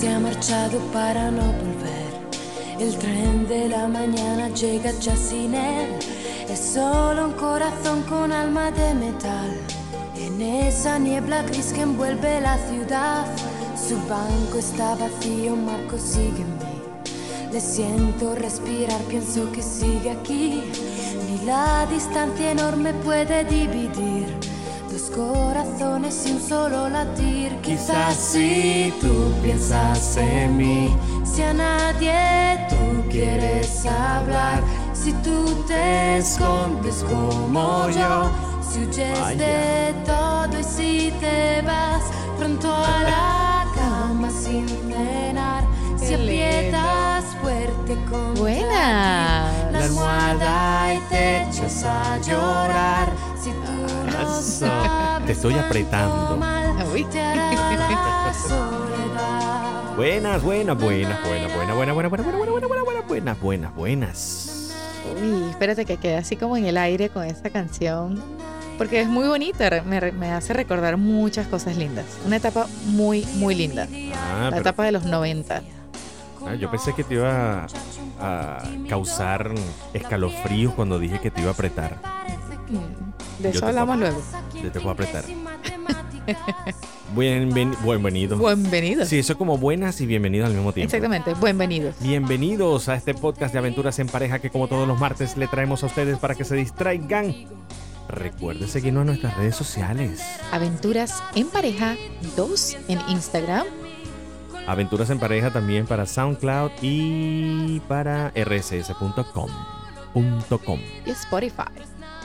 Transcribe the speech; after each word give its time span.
Se 0.00 0.08
ha 0.08 0.18
marchado 0.18 0.78
para 0.94 1.30
no 1.30 1.42
volver. 1.42 2.10
El 2.78 2.96
tren 2.96 3.46
de 3.46 3.68
la 3.68 3.86
mañana 3.86 4.48
llega 4.48 4.92
ya 4.98 5.14
sin 5.14 5.54
él. 5.54 5.90
Es 6.48 6.58
solo 6.58 7.26
un 7.26 7.32
corazón 7.32 8.02
con 8.04 8.32
alma 8.32 8.70
de 8.70 8.94
metal. 8.94 9.50
En 10.16 10.40
esa 10.40 10.98
niebla 10.98 11.42
gris 11.42 11.74
que 11.74 11.82
envuelve 11.82 12.40
la 12.40 12.56
ciudad, 12.70 13.26
su 13.76 13.96
banco 14.08 14.56
está 14.58 14.94
vacío, 14.94 15.54
Marco 15.54 15.96
mí. 15.96 17.52
Le 17.52 17.60
siento 17.60 18.34
respirar, 18.34 19.02
pienso 19.02 19.52
que 19.52 19.60
sigue 19.60 20.12
aquí. 20.12 20.62
Ni 21.28 21.44
la 21.44 21.84
distancia 21.92 22.52
enorme 22.52 22.94
puede 22.94 23.44
dividir 23.44 24.49
dos 24.90 25.10
corazones 25.14 26.26
y 26.26 26.32
un 26.32 26.40
solo 26.40 26.88
latir. 26.88 27.52
Quizás 27.62 28.16
si 28.16 28.92
tú 29.00 29.32
piensas 29.42 30.16
en 30.16 30.56
mí, 30.56 30.96
Si 31.24 31.42
a 31.42 31.52
nadie 31.54 32.66
tú 32.68 33.08
quieres 33.08 33.86
hablar, 33.86 34.62
si 34.92 35.12
tú 35.24 35.64
te 35.68 36.18
escondes 36.18 37.04
como 37.08 37.88
yo, 37.90 38.30
si 38.60 38.80
huyes 38.80 39.38
de 39.38 39.94
todo 40.04 40.58
y 40.58 40.64
si 40.64 41.12
te 41.20 41.62
vas 41.62 42.02
pronto 42.38 42.72
a 42.74 43.02
la 43.12 43.64
cama 43.74 44.28
sin 44.30 44.66
cenar, 44.68 45.64
si 45.96 46.08
Qué 46.08 46.14
aprietas 46.14 47.24
fuerte 47.40 47.96
con 48.10 48.34
Buena. 48.34 49.52
la 49.70 49.78
almohada 49.84 50.94
y 50.94 50.98
te 51.10 51.42
echas 51.44 51.84
a 51.84 52.18
llorar, 52.18 53.08
Eso. 54.40 54.66
Te 55.26 55.32
estoy 55.32 55.54
apretando. 55.54 56.38
Buenas, 59.96 60.42
buenas, 60.42 60.78
buenas, 60.78 61.22
buenas, 61.22 61.54
buenas, 61.54 61.76
buenas, 61.76 61.94
buenas, 61.94 62.10
buenas, 62.10 62.24
buenas, 62.30 63.06
buenas, 63.06 63.40
buenas, 63.40 63.74
buenas. 63.74 64.72
Uy, 65.22 65.50
espérate 65.50 65.84
que 65.84 65.98
quede 65.98 66.16
así 66.16 66.36
como 66.36 66.56
en 66.56 66.64
el 66.64 66.78
aire 66.78 67.10
con 67.10 67.24
esta 67.24 67.50
canción. 67.50 68.22
Porque 68.78 69.02
es 69.02 69.08
muy 69.08 69.28
bonita, 69.28 69.82
me, 69.84 70.00
me 70.12 70.32
hace 70.32 70.54
recordar 70.54 70.96
muchas 70.96 71.46
cosas 71.46 71.76
lindas. 71.76 72.06
Una 72.24 72.36
etapa 72.36 72.66
muy, 72.86 73.26
muy 73.34 73.54
linda. 73.54 73.86
Ah, 74.14 74.44
La 74.44 74.48
pero- 74.50 74.60
etapa 74.62 74.84
de 74.84 74.92
los 74.92 75.04
90. 75.04 75.60
ah, 76.46 76.54
yo 76.54 76.70
pensé 76.70 76.94
que 76.94 77.04
te 77.04 77.14
iba 77.14 77.66
a, 78.18 78.56
a 78.56 78.62
causar 78.88 79.50
escalofríos 79.92 80.72
cuando 80.72 80.98
dije 80.98 81.18
que 81.20 81.30
te 81.30 81.42
iba 81.42 81.50
a 81.50 81.52
apretar. 81.52 81.98
Mm, 82.70 83.09
De 83.42 83.50
eso 83.50 83.66
hablamos 83.66 83.96
puedo- 83.96 84.10
luego. 84.12 84.22
Yo 84.62 84.70
te 84.72 84.80
puedo 84.80 84.90
apretar. 84.90 85.24
Bienven- 87.16 87.74
bienvenido. 87.82 88.36
Bienvenidos. 88.38 89.08
Sí, 89.08 89.18
eso 89.18 89.32
es 89.32 89.38
como 89.38 89.58
buenas 89.58 90.00
y 90.00 90.06
bienvenidos 90.06 90.48
al 90.48 90.54
mismo 90.54 90.72
tiempo. 90.72 90.86
Exactamente, 90.94 91.34
bienvenidos. 91.42 91.96
Bienvenidos 92.00 92.88
a 92.88 92.94
este 92.94 93.14
podcast 93.14 93.52
de 93.52 93.58
aventuras 93.58 93.98
en 93.98 94.06
pareja 94.08 94.38
que 94.38 94.50
como 94.50 94.68
todos 94.68 94.86
los 94.86 94.98
martes 95.00 95.36
le 95.36 95.48
traemos 95.48 95.82
a 95.82 95.86
ustedes 95.86 96.18
para 96.18 96.34
que 96.34 96.44
se 96.44 96.54
distraigan. 96.54 97.34
Recuerde 98.08 98.66
seguirnos 98.68 99.02
en 99.02 99.06
nuestras 99.08 99.36
redes 99.36 99.56
sociales. 99.56 100.22
Aventuras 100.52 101.22
en 101.34 101.48
pareja 101.48 101.96
2 102.36 102.76
en 102.88 103.00
Instagram. 103.08 103.66
Aventuras 104.66 105.10
en 105.10 105.18
pareja 105.18 105.50
también 105.52 105.86
para 105.86 106.06
SoundCloud 106.06 106.70
y 106.82 107.80
para 107.88 108.30
rss.com. 108.36 109.48
punto 110.12 110.58
com. 110.58 110.78
y 111.06 111.10
Spotify. 111.10 111.64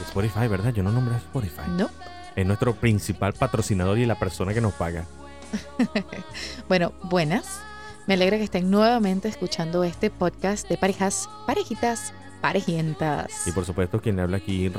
Spotify, 0.03 0.47
¿verdad? 0.47 0.73
Yo 0.73 0.83
no 0.83 0.91
nombré 0.91 1.17
Spotify. 1.17 1.69
No. 1.69 1.89
Es 2.35 2.45
nuestro 2.45 2.75
principal 2.75 3.33
patrocinador 3.33 3.97
y 3.97 4.05
la 4.05 4.19
persona 4.19 4.53
que 4.53 4.61
nos 4.61 4.73
paga. 4.73 5.05
Bueno, 6.67 6.93
buenas. 7.03 7.61
Me 8.07 8.15
alegra 8.15 8.37
que 8.37 8.43
estén 8.43 8.69
nuevamente 8.69 9.27
escuchando 9.27 9.83
este 9.83 10.09
podcast 10.09 10.67
de 10.69 10.77
parejas, 10.77 11.29
parejitas, 11.47 12.13
parejientas. 12.41 13.47
Y 13.47 13.51
por 13.51 13.65
supuesto, 13.65 14.01
quien 14.01 14.19
habla 14.19 14.37
aquí, 14.37 14.71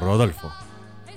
Rodolfo. 0.00 0.50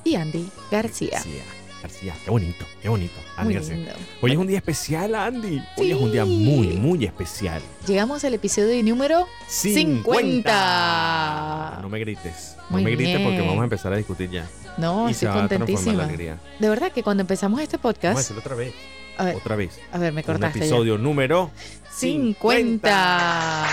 Y 0.03 0.15
Andy 0.15 0.49
García. 0.71 1.13
García. 1.13 1.58
García, 1.81 2.13
qué 2.25 2.29
bonito, 2.29 2.65
qué 2.81 2.89
bonito. 2.89 3.13
Andy 3.37 3.53
García. 3.53 3.95
Hoy 4.21 4.31
es 4.33 4.37
un 4.37 4.47
día 4.47 4.57
especial, 4.57 5.15
Andy. 5.15 5.63
Hoy 5.77 5.91
es 5.91 5.97
un 5.97 6.11
día 6.11 6.25
muy, 6.25 6.67
muy 6.75 7.05
especial. 7.05 7.61
Llegamos 7.87 8.25
al 8.25 8.33
episodio 8.33 8.83
número 8.83 9.27
50. 9.47 11.79
No 11.81 11.87
me 11.89 11.99
grites. 11.99 12.57
Muy 12.69 12.83
no 12.83 12.89
me 12.89 12.95
grites 12.95 13.21
porque 13.21 13.39
vamos 13.39 13.61
a 13.61 13.63
empezar 13.63 13.93
a 13.93 13.95
discutir 13.95 14.29
ya. 14.29 14.45
No, 14.77 15.07
y 15.07 15.11
estoy 15.13 15.29
contentísima. 15.29 16.05
De 16.05 16.69
verdad 16.69 16.91
que 16.91 17.01
cuando 17.01 17.21
empezamos 17.21 17.61
este 17.61 17.77
Vamos 17.77 17.91
a 17.91 17.93
podcast, 17.93 18.17
decirlo 18.17 18.41
otra 18.41 18.55
vez. 18.55 18.73
a 19.17 19.23
ver, 19.23 19.35
Otra 19.37 19.55
vez. 19.55 19.79
a 19.93 19.97
ver, 19.97 20.11
me 20.13 20.19
Un 20.21 20.25
cortaste. 20.25 20.59
ya. 20.59 20.65
episodio 20.65 20.97
número 20.97 21.49
50. 21.91 23.65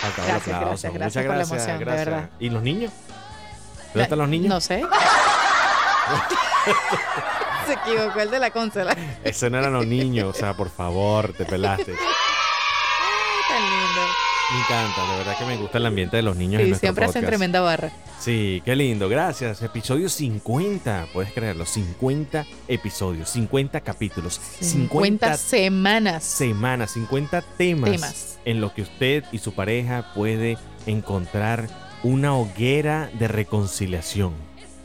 Faltaba 0.00 0.28
Gracias, 0.28 0.46
el 0.48 0.54
aplauso. 0.54 0.92
gracias, 0.92 0.94
gracias 0.94 0.94
Muchas 0.94 1.24
por 1.24 1.30
la 1.30 1.34
gracias, 1.34 1.58
emoción, 1.58 1.78
de 1.78 1.84
gracias. 1.84 2.06
verdad. 2.06 2.30
¿Y 2.38 2.50
los 2.50 2.62
niños? 2.62 2.92
¿Dónde 3.92 4.02
están 4.04 4.18
los 4.20 4.28
niños? 4.28 4.48
No 4.48 4.60
sé. 4.60 4.84
Se 7.66 7.72
equivocó 7.74 8.20
el 8.20 8.30
de 8.30 8.38
la 8.38 8.50
consola. 8.50 8.96
Ese 9.24 9.48
no 9.50 9.58
eran 9.58 9.72
los 9.72 9.86
niños, 9.86 10.34
o 10.34 10.38
sea, 10.38 10.54
por 10.54 10.70
favor, 10.70 11.32
te 11.32 11.44
pelaste. 11.44 11.92
Ay, 11.92 11.96
tan 13.48 13.62
lindo. 13.62 14.00
Me 14.52 14.58
encanta, 14.58 15.12
de 15.12 15.18
verdad 15.18 15.38
que 15.38 15.44
me 15.44 15.56
gusta 15.56 15.78
el 15.78 15.86
ambiente 15.86 16.16
de 16.16 16.22
los 16.22 16.34
niños 16.36 16.60
en 16.62 16.74
Sí, 16.74 16.80
siempre 16.80 17.04
hacen 17.04 17.20
podcast. 17.22 17.28
tremenda 17.28 17.60
barra. 17.60 17.90
Sí, 18.18 18.60
qué 18.64 18.74
lindo, 18.74 19.08
gracias. 19.08 19.62
Episodio 19.62 20.08
50, 20.08 21.06
puedes 21.12 21.32
creerlo, 21.32 21.64
50 21.64 22.44
episodios, 22.66 23.30
50 23.30 23.80
capítulos, 23.82 24.40
50 24.60 25.36
50 25.36 25.36
semanas. 25.36 26.24
semanas, 26.24 26.90
50 26.92 27.42
temas, 27.56 27.90
Temas. 27.90 28.38
en 28.44 28.60
los 28.60 28.72
que 28.72 28.82
usted 28.82 29.24
y 29.30 29.38
su 29.38 29.54
pareja 29.54 30.10
puede 30.14 30.58
encontrar 30.86 31.68
una 32.02 32.34
hoguera 32.34 33.08
de 33.18 33.28
reconciliación. 33.28 34.34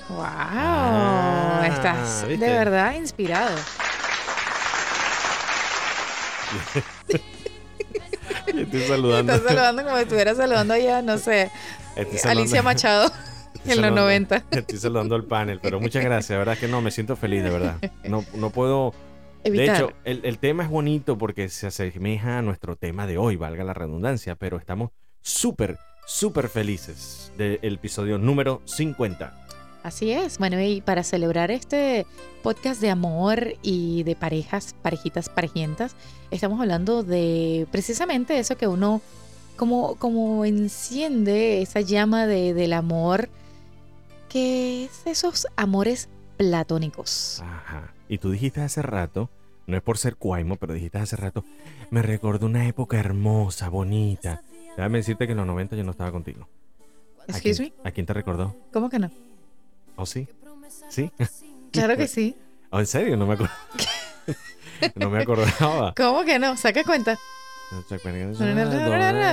¡Wow! 0.10 0.20
Ah, 0.24 1.66
Estás 1.68 2.26
¿viste? 2.28 2.46
de 2.46 2.52
verdad 2.52 2.94
inspirado. 2.96 3.56
Estoy 8.48 8.82
saludando. 8.82 9.34
Estás 9.34 9.48
saludando 9.50 9.84
como 9.84 9.96
si 9.98 10.04
estuviera 10.04 10.36
saludando 10.36 10.74
allá, 10.74 11.02
no 11.02 11.18
sé, 11.18 11.52
saludando- 11.96 12.30
Alicia 12.30 12.64
Machado 12.64 13.06
en 13.66 13.68
los 13.68 13.76
saludando- 13.76 14.02
90. 14.02 14.44
Estoy 14.52 14.78
saludando 14.78 15.16
al 15.16 15.24
panel, 15.26 15.60
pero 15.62 15.80
muchas 15.80 16.04
gracias, 16.04 16.30
de 16.30 16.38
verdad 16.38 16.58
que 16.58 16.68
no, 16.68 16.82
me 16.82 16.92
siento 16.92 17.16
feliz, 17.16 17.44
de 17.44 17.50
verdad. 17.50 17.76
No, 18.04 18.24
no 18.36 18.50
puedo 18.52 18.94
De 19.44 19.66
hecho, 19.66 19.92
el, 20.04 20.22
el 20.24 20.38
tema 20.40 20.64
es 20.64 20.70
bonito 20.70 21.18
porque 21.18 21.50
se 21.50 21.68
asemeja 21.68 22.38
a 22.38 22.42
nuestro 22.42 22.76
tema 22.76 23.08
de 23.08 23.18
hoy, 23.18 23.36
valga 23.36 23.64
la 23.64 23.74
redundancia, 23.74 24.36
pero 24.36 24.58
estamos 24.58 24.92
súper, 25.22 25.78
súper 26.06 26.50
felices 26.50 27.32
del 27.38 27.60
episodio 27.62 28.18
número 28.18 28.62
50. 28.66 29.45
Así 29.86 30.12
es. 30.12 30.40
Bueno, 30.40 30.60
y 30.60 30.82
para 30.82 31.04
celebrar 31.04 31.52
este 31.52 32.08
podcast 32.42 32.82
de 32.82 32.90
amor 32.90 33.54
y 33.62 34.02
de 34.02 34.16
parejas, 34.16 34.74
parejitas, 34.82 35.30
parejientas, 35.30 35.96
estamos 36.32 36.60
hablando 36.60 37.04
de 37.04 37.68
precisamente 37.72 38.40
eso 38.40 38.58
que 38.58 38.68
uno 38.68 39.04
como, 39.56 39.94
como 39.98 40.44
enciende 40.44 41.62
esa 41.62 41.82
llama 41.82 42.26
de, 42.26 42.56
del 42.56 42.74
amor, 42.74 43.30
que 44.28 44.86
es 44.86 45.06
esos 45.06 45.46
amores 45.56 46.10
platónicos. 46.36 47.44
Ajá. 47.46 47.94
Y 48.10 48.18
tú 48.18 48.32
dijiste 48.32 48.62
hace 48.62 48.82
rato, 48.82 49.30
no 49.68 49.78
es 49.78 49.84
por 49.84 50.00
ser 50.00 50.16
cuaimo, 50.16 50.56
pero 50.56 50.74
dijiste 50.74 50.98
hace 50.98 51.16
rato, 51.16 51.46
me 51.92 52.02
recordó 52.02 52.48
una 52.48 52.68
época 52.68 52.98
hermosa, 52.98 53.70
bonita. 53.70 54.42
Déjame 54.76 54.98
decirte 54.98 55.28
que 55.28 55.34
en 55.34 55.38
los 55.38 55.46
90 55.46 55.76
yo 55.76 55.84
no 55.84 55.92
estaba 55.92 56.12
contigo. 56.12 56.48
¿A 57.32 57.40
quién, 57.40 57.72
¿A 57.84 57.92
quién 57.92 58.08
te 58.08 58.14
recordó? 58.14 58.56
¿cómo 58.74 58.90
que 58.90 58.98
no? 58.98 59.12
¿Oh, 59.96 60.06
sí? 60.06 60.28
¿Sí? 60.90 61.12
Claro 61.72 61.98
que 61.98 62.08
sí. 62.08 62.38
¿Oh, 62.70 62.80
en 62.80 62.86
serio? 62.86 63.18
No 63.18 63.28
me 63.28 63.34
acuerdo. 63.34 63.54
no 64.96 65.10
me 65.10 65.22
acordaba. 65.22 65.94
¿Cómo 65.94 66.24
que 66.24 66.40
no? 66.40 66.56
Saca 66.56 66.86
cuenta. 66.86 67.20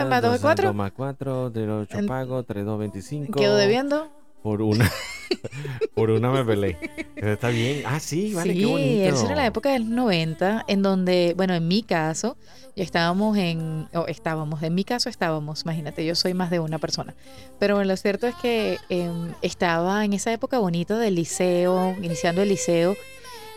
Más 0.08 0.22
dos, 0.22 0.40
cuatro. 0.40 0.66
2 0.68 0.74
más 0.74 0.90
4, 0.90 1.50
de 1.50 1.70
8 1.70 1.98
En- 1.98 2.06
pago, 2.08 2.42
3, 2.42 2.64
2, 2.64 2.78
25. 2.80 3.38
Quedo 3.38 3.56
debiendo. 3.56 4.10
Por 4.42 4.60
una. 4.62 4.90
por 5.94 6.10
una 6.10 6.30
me 6.30 6.44
peleé. 6.44 6.78
Pero 7.14 7.32
está 7.32 7.48
bien. 7.48 7.82
Ah, 7.86 8.00
sí, 8.00 8.34
vale, 8.34 8.54
qué 8.54 8.60
sí, 8.60 8.64
bonito. 8.66 9.14
eso 9.14 9.26
era 9.26 9.36
la 9.36 9.46
época 9.46 9.72
del 9.72 9.94
90, 9.94 10.64
en 10.68 10.82
donde, 10.82 11.34
bueno, 11.36 11.54
en 11.54 11.66
mi 11.68 11.82
caso, 11.82 12.36
ya 12.74 12.84
estábamos 12.84 13.36
en, 13.36 13.88
o 13.92 14.06
estábamos, 14.06 14.62
en 14.62 14.74
mi 14.74 14.84
caso 14.84 15.08
estábamos, 15.08 15.62
imagínate, 15.62 16.04
yo 16.04 16.14
soy 16.14 16.34
más 16.34 16.50
de 16.50 16.60
una 16.60 16.78
persona. 16.78 17.14
Pero 17.58 17.74
bueno, 17.74 17.88
lo 17.88 17.96
cierto 17.96 18.26
es 18.26 18.34
que 18.36 18.78
em, 18.88 19.32
estaba 19.42 20.04
en 20.04 20.12
esa 20.12 20.32
época 20.32 20.58
bonita 20.58 20.98
del 20.98 21.14
liceo, 21.14 21.96
iniciando 22.02 22.42
el 22.42 22.48
liceo, 22.48 22.96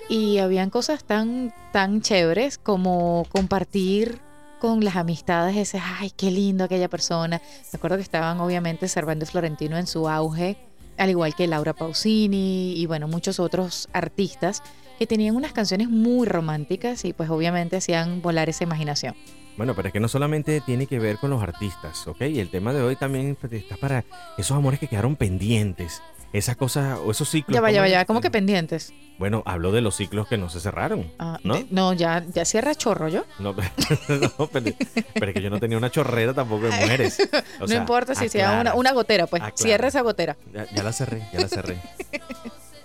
y 0.10 0.38
habían 0.38 0.70
cosas 0.70 1.04
tan, 1.04 1.54
tan 1.72 2.02
chéveres 2.02 2.58
como 2.58 3.26
compartir 3.32 4.20
con 4.60 4.84
las 4.84 4.96
amistades 4.96 5.56
ese, 5.58 5.80
ay, 5.80 6.12
qué 6.12 6.32
lindo 6.32 6.64
aquella 6.64 6.90
persona. 6.90 7.42
Me 7.72 7.78
acuerdo 7.78 7.98
que 7.98 8.04
estaban 8.04 8.40
obviamente 8.40 8.88
Servando 8.88 9.26
y 9.26 9.28
Florentino 9.28 9.78
en 9.78 9.88
su 9.88 10.08
auge, 10.10 10.58
al 10.98 11.10
igual 11.10 11.36
que 11.36 11.48
Laura 11.48 11.74
Pausini 11.74 12.74
y 12.76 12.86
bueno, 12.86 13.08
muchos 13.08 13.40
otros 13.40 13.90
artistas 13.94 14.64
que 14.98 15.08
tenían 15.08 15.36
unas 15.36 15.54
canciones 15.54 15.90
muy 15.90 16.26
románticas 16.26 17.06
y 17.06 17.14
pues 17.14 17.30
obviamente 17.30 17.78
hacían 17.78 18.22
volar 18.22 18.50
esa 18.50 18.64
imaginación. 18.64 19.16
Bueno, 19.58 19.74
pero 19.74 19.88
es 19.88 19.94
que 19.94 20.02
no 20.02 20.10
solamente 20.10 20.60
tiene 20.62 20.86
que 20.86 21.00
ver 21.00 21.18
con 21.18 21.30
los 21.30 21.42
artistas, 21.42 22.06
¿ok? 22.08 22.22
Y 22.22 22.40
el 22.40 22.50
tema 22.50 22.74
de 22.74 22.82
hoy 22.82 22.98
también 22.98 23.38
pues, 23.40 23.54
está 23.54 23.78
para 23.78 24.04
esos 24.38 24.58
amores 24.58 24.80
que 24.80 24.88
quedaron 24.88 25.16
pendientes, 25.16 26.02
esas 26.38 26.56
cosas 26.58 27.00
o 27.04 27.12
esos 27.12 27.30
ciclos. 27.30 27.54
Ya 27.56 27.62
va, 27.62 27.72
ya 27.72 27.82
va, 27.82 27.86
¿cómo 27.88 27.92
ya, 27.94 28.02
es? 28.02 28.08
¿cómo 28.08 28.22
que 28.22 28.32
pendientes? 28.32 28.94
Bueno, 29.18 29.44
hablo 29.46 29.72
de 29.72 29.82
los 29.82 29.96
ciclos 29.96 30.28
que 30.28 30.38
no 30.38 30.50
se 30.50 30.60
cerraron. 30.60 31.12
Ah, 31.20 31.40
¿No? 31.44 31.56
de- 31.56 31.68
no, 31.72 31.94
ya, 31.94 32.24
ya 32.34 32.44
cierra 32.46 32.76
chorro 32.76 33.08
yo. 33.08 33.24
No, 33.40 33.54
no, 34.40 34.48
pero, 34.48 34.72
pero 35.14 35.28
es 35.28 35.34
que 35.34 35.42
yo 35.42 35.50
no 35.50 35.60
tenía 35.60 35.78
una 35.78 35.90
chorrera 35.90 36.34
tampoco 36.34 36.66
de 36.66 36.72
mujeres. 36.72 37.18
O 37.58 37.62
no 37.62 37.68
sea, 37.68 37.78
importa 37.78 38.14
si 38.16 38.28
sea 38.30 38.60
una, 38.62 38.74
una 38.76 38.92
gotera, 38.92 39.28
pues 39.28 39.42
Aclara. 39.42 39.58
cierra 39.58 39.88
esa 39.88 40.02
gotera. 40.02 40.36
Ya, 40.54 40.66
ya 40.74 40.84
la 40.84 40.92
cerré, 40.92 41.28
ya 41.32 41.40
la 41.40 41.48
cerré. 41.48 41.80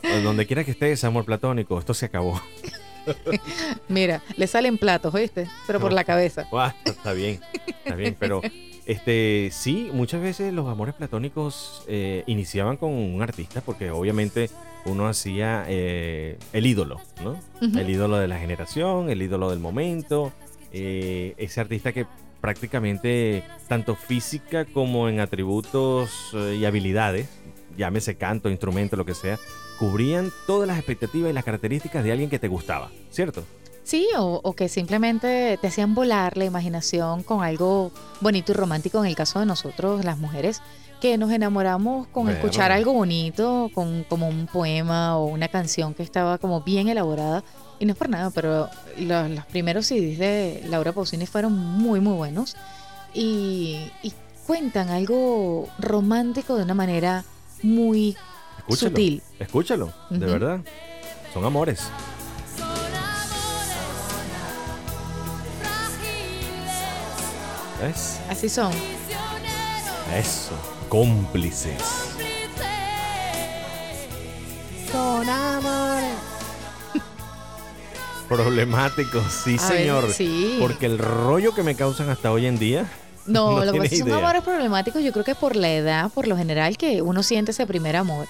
Donde 0.22 0.46
quiera 0.46 0.64
que 0.64 0.70
estés, 0.70 1.02
amor 1.04 1.24
platónico, 1.24 1.78
esto 1.78 1.92
se 1.94 2.06
acabó. 2.06 2.40
Mira, 3.88 4.22
le 4.36 4.46
salen 4.46 4.78
platos, 4.78 5.12
¿oíste? 5.14 5.48
Pero 5.66 5.80
por 5.80 5.92
la 5.92 6.04
cabeza. 6.04 6.46
Guau, 6.50 6.70
está 6.84 7.12
bien, 7.12 7.40
está 7.84 7.94
bien, 7.96 8.16
pero 8.18 8.40
este 8.90 9.50
sí, 9.52 9.88
muchas 9.92 10.20
veces 10.20 10.52
los 10.52 10.68
amores 10.68 10.94
platónicos 10.94 11.84
eh, 11.86 12.24
iniciaban 12.26 12.76
con 12.76 12.90
un 12.90 13.22
artista 13.22 13.60
porque 13.60 13.90
obviamente 13.90 14.50
uno 14.84 15.06
hacía 15.06 15.64
eh, 15.68 16.38
el 16.52 16.66
ídolo, 16.66 17.00
¿no? 17.22 17.38
El 17.60 17.88
ídolo 17.88 18.16
de 18.16 18.26
la 18.26 18.38
generación, 18.38 19.10
el 19.10 19.22
ídolo 19.22 19.50
del 19.50 19.60
momento, 19.60 20.32
eh, 20.72 21.34
ese 21.36 21.60
artista 21.60 21.92
que 21.92 22.06
prácticamente 22.40 23.44
tanto 23.68 23.94
física 23.94 24.64
como 24.64 25.08
en 25.08 25.20
atributos 25.20 26.30
eh, 26.34 26.56
y 26.58 26.64
habilidades, 26.64 27.28
llámese 27.76 28.16
canto, 28.16 28.50
instrumento, 28.50 28.96
lo 28.96 29.04
que 29.04 29.14
sea, 29.14 29.38
cubrían 29.78 30.32
todas 30.46 30.66
las 30.66 30.78
expectativas 30.78 31.30
y 31.30 31.34
las 31.34 31.44
características 31.44 32.02
de 32.02 32.12
alguien 32.12 32.30
que 32.30 32.38
te 32.38 32.48
gustaba, 32.48 32.90
¿cierto? 33.10 33.44
Sí, 33.90 34.06
o, 34.16 34.40
o 34.44 34.52
que 34.52 34.68
simplemente 34.68 35.58
te 35.60 35.66
hacían 35.66 35.96
volar 35.96 36.36
la 36.36 36.44
imaginación 36.44 37.24
con 37.24 37.42
algo 37.42 37.90
bonito 38.20 38.52
y 38.52 38.54
romántico 38.54 39.00
en 39.00 39.06
el 39.06 39.16
caso 39.16 39.40
de 39.40 39.46
nosotros, 39.46 40.04
las 40.04 40.16
mujeres, 40.16 40.62
que 41.00 41.18
nos 41.18 41.32
enamoramos 41.32 42.06
con 42.06 42.28
escuchar 42.28 42.70
algo 42.70 42.92
bonito, 42.92 43.68
con 43.74 44.04
como 44.04 44.28
un 44.28 44.46
poema 44.46 45.18
o 45.18 45.24
una 45.24 45.48
canción 45.48 45.92
que 45.92 46.04
estaba 46.04 46.38
como 46.38 46.60
bien 46.60 46.86
elaborada. 46.86 47.42
Y 47.80 47.84
no 47.84 47.94
es 47.94 47.98
por 47.98 48.08
nada, 48.08 48.30
pero 48.30 48.68
los, 48.96 49.28
los 49.28 49.44
primeros 49.46 49.86
CDs 49.86 50.20
de 50.20 50.62
Laura 50.68 50.92
Pausini 50.92 51.26
fueron 51.26 51.58
muy, 51.58 51.98
muy 51.98 52.14
buenos. 52.14 52.56
Y, 53.12 53.90
y 54.04 54.12
cuentan 54.46 54.90
algo 54.90 55.68
romántico 55.80 56.54
de 56.54 56.62
una 56.62 56.74
manera 56.74 57.24
muy 57.60 58.16
Escúchalo. 58.58 58.90
sutil. 58.90 59.22
Escúchalo, 59.40 59.92
de 60.10 60.26
verdad. 60.26 60.60
Son 61.34 61.44
amores. 61.44 61.90
¿Ves? 67.80 68.20
Así 68.28 68.48
son. 68.48 68.72
Eso. 70.14 70.52
Cómplices. 70.88 71.80
Son 74.90 75.28
amores. 75.28 76.14
Problemáticos, 78.28 79.24
sí, 79.32 79.56
A 79.60 79.68
ver, 79.68 79.78
señor. 79.78 80.12
sí. 80.12 80.56
Porque 80.60 80.86
el 80.86 80.98
rollo 80.98 81.54
que 81.54 81.62
me 81.62 81.74
causan 81.74 82.08
hasta 82.10 82.30
hoy 82.32 82.46
en 82.46 82.58
día. 82.58 82.86
No, 83.26 83.58
No 83.60 83.64
lo 83.66 83.72
que 83.72 83.78
pasa 83.78 83.84
es 83.84 83.90
que 83.90 83.96
tienes 83.96 84.14
son 84.14 84.24
amores 84.24 84.42
problemáticos, 84.42 85.04
yo 85.04 85.12
creo 85.12 85.24
que 85.24 85.34
por 85.34 85.54
la 85.54 85.70
edad, 85.70 86.10
por 86.10 86.26
lo 86.26 86.36
general, 86.38 86.76
que 86.78 87.02
uno 87.02 87.22
siente 87.22 87.50
ese 87.52 87.66
primer 87.66 87.94
amor. 87.94 88.26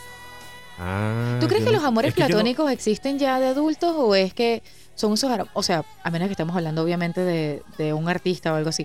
Ah, 0.80 1.38
¿Tú 1.40 1.46
crees 1.46 1.62
que 1.62 1.70
no- 1.70 1.76
los 1.76 1.84
amores 1.84 2.08
es 2.08 2.14
que 2.16 2.22
yo 2.22 2.26
no- 2.26 2.34
platónicos 2.34 2.70
existen 2.72 3.16
ya 3.18 3.38
de 3.38 3.46
adultos 3.46 3.94
o 3.96 4.14
es 4.16 4.34
que 4.34 4.62
son 4.96 5.14
esos, 5.14 5.30
o 5.54 5.62
sea, 5.62 5.84
a 6.02 6.10
menos 6.10 6.26
que 6.26 6.32
estemos 6.32 6.54
hablando 6.56 6.82
obviamente 6.82 7.20
de, 7.22 7.62
de 7.78 7.92
un 7.94 8.08
artista 8.08 8.52
o 8.52 8.56
algo 8.56 8.68
así. 8.70 8.84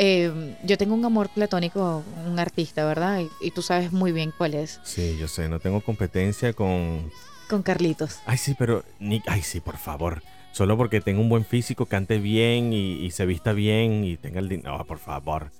Eh, 0.00 0.56
yo 0.62 0.78
tengo 0.78 0.94
un 0.94 1.04
amor 1.04 1.28
platónico, 1.28 2.04
un 2.24 2.38
artista, 2.38 2.84
¿verdad? 2.86 3.20
Y, 3.20 3.46
y 3.48 3.50
tú 3.50 3.62
sabes 3.62 3.90
muy 3.92 4.12
bien 4.12 4.32
cuál 4.38 4.54
es, 4.54 4.80
Sí, 4.84 5.16
yo 5.18 5.26
sé, 5.26 5.48
no 5.48 5.58
tengo 5.58 5.80
competencia 5.80 6.52
con. 6.52 7.10
con 7.48 7.62
Carlitos. 7.64 8.20
Ay, 8.24 8.38
sí, 8.38 8.54
pero. 8.56 8.84
Ni... 9.00 9.20
Ay, 9.26 9.42
sí, 9.42 9.60
por 9.60 9.76
favor. 9.76 10.22
Solo 10.52 10.76
porque 10.76 11.00
tenga 11.00 11.20
un 11.20 11.28
buen 11.28 11.44
físico, 11.44 11.86
cante 11.86 12.18
bien 12.18 12.72
y, 12.72 13.04
y 13.04 13.10
se 13.10 13.26
vista 13.26 13.52
bien 13.52 14.04
y 14.04 14.16
tenga 14.16 14.38
el 14.40 14.48
dinero. 14.48 14.78
No, 14.78 14.84
por 14.84 14.98
favor. 14.98 15.50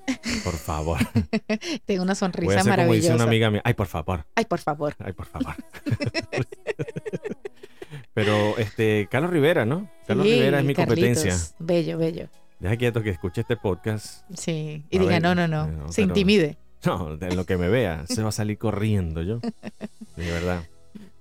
Por 0.44 0.54
favor. 0.54 0.98
Tengo 1.86 2.02
una 2.02 2.12
Voy 2.12 2.12
a 2.12 2.14
sonrisa 2.14 2.60
hacer 2.60 2.76
como 2.76 2.92
dice 2.94 3.08
maravillosa. 3.10 3.14
una 3.14 3.24
amiga 3.24 3.50
mía. 3.50 3.60
Ay, 3.64 3.74
por 3.74 3.86
favor. 3.86 4.24
Ay, 4.34 4.44
por 4.46 4.58
favor. 4.60 4.94
Ay, 4.98 5.12
por 5.12 5.26
favor. 5.26 5.54
Pero, 8.14 8.56
este, 8.58 9.08
Carlos 9.10 9.30
Rivera, 9.30 9.64
¿no? 9.64 9.88
Carlos 10.06 10.26
Sí, 10.26 10.32
Rivera 10.34 10.58
es 10.60 10.64
mi 10.64 10.74
Carlitos. 10.74 10.98
competencia. 11.22 11.54
Bello, 11.58 11.98
bello. 11.98 12.28
Deja 12.60 12.76
quieto 12.76 13.02
que 13.02 13.10
escuche 13.10 13.42
este 13.42 13.56
podcast. 13.56 14.24
Sí. 14.34 14.84
Y 14.90 14.96
A 14.96 15.00
diga, 15.00 15.12
ver, 15.12 15.22
no, 15.22 15.34
no, 15.34 15.46
no. 15.48 15.66
no, 15.68 15.88
se 15.92 16.02
pero- 16.02 16.08
intimide. 16.08 16.58
No, 16.86 17.16
de 17.16 17.34
lo 17.34 17.44
que 17.44 17.56
me 17.56 17.68
vea, 17.68 18.06
se 18.06 18.22
va 18.22 18.28
a 18.28 18.32
salir 18.32 18.56
corriendo 18.56 19.22
yo. 19.22 19.40
De 19.40 20.30
verdad. 20.30 20.62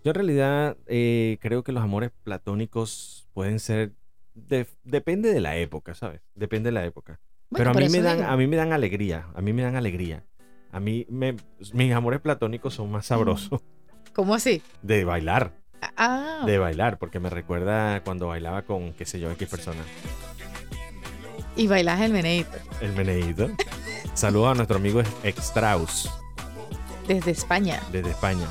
Yo 0.04 0.12
en 0.12 0.13
realidad 0.16 0.78
eh, 0.86 1.38
creo 1.42 1.63
que 1.63 1.72
los 1.72 1.81
amores 1.84 2.12
platónicos 2.24 3.28
pueden 3.34 3.60
ser. 3.60 3.94
de- 4.36 4.68
depende 4.84 5.34
de 5.34 5.42
la 5.42 5.56
época, 5.57 5.95
¿sabes? 5.95 6.22
Depende 6.36 6.68
de 6.68 6.74
la 6.74 6.86
época. 6.86 7.19
Pero 7.51 7.72
a 7.72 7.74
mí, 7.74 7.90
me 7.90 8.01
dan, 8.01 8.18
digo. 8.18 8.30
a 8.30 8.38
mí 8.38 8.45
me 8.45 8.56
dan 8.56 8.72
alegría. 8.72 9.28
A 9.33 9.42
mí 9.42 9.51
me 9.54 9.63
dan 9.63 9.75
alegría. 9.75 10.24
A 10.72 10.80
mí, 10.80 11.07
me, 11.10 11.36
mis 11.74 11.92
amores 11.94 12.19
platónicos 12.19 12.74
son 12.75 12.92
más 12.92 13.06
sabrosos 13.07 13.62
¿Cómo 14.13 14.36
así? 14.36 14.62
de 14.83 15.06
bailar. 15.06 15.54
Ah, 15.95 16.44
De 16.45 16.57
bailar, 16.60 17.00
porque 17.00 17.19
me 17.19 17.30
recuerda 17.31 18.04
cuando 18.04 18.28
bailaba 18.28 18.62
con, 18.63 18.94
qué 18.94 19.06
sé 19.06 19.19
yo, 19.19 19.31
X 19.31 19.48
persona. 19.48 19.81
Y 21.57 21.68
bailas 21.68 22.01
el 22.01 22.13
meneíto 22.13 22.57
El 22.81 22.94
meneíto. 22.94 23.50
Saludos 24.13 24.51
a 24.51 24.54
nuestro 24.56 24.77
amigo 24.77 25.01
Extraus, 25.24 26.09
desde 27.07 27.31
España. 27.31 27.81
desde 27.92 28.12
España. 28.12 28.48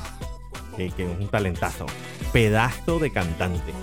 Que, 0.75 0.91
que 0.91 1.11
es 1.11 1.19
un 1.19 1.27
talentazo. 1.27 1.85
Pedazo 2.31 2.99
de 2.99 3.11
cantante. 3.11 3.73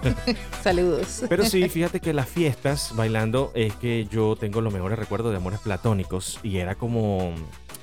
Saludos. 0.62 1.24
Pero 1.28 1.44
sí, 1.44 1.68
fíjate 1.68 2.00
que 2.00 2.12
las 2.12 2.28
fiestas 2.28 2.94
bailando 2.96 3.52
es 3.54 3.74
que 3.74 4.06
yo 4.10 4.36
tengo 4.36 4.60
los 4.60 4.72
mejores 4.72 4.98
recuerdos 4.98 5.32
de 5.32 5.36
amores 5.36 5.60
platónicos 5.60 6.38
y 6.42 6.58
era 6.58 6.74
como 6.74 7.34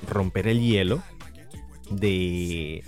romper 0.08 0.48
el 0.48 0.60
hielo 0.60 1.02
de, 1.90 2.84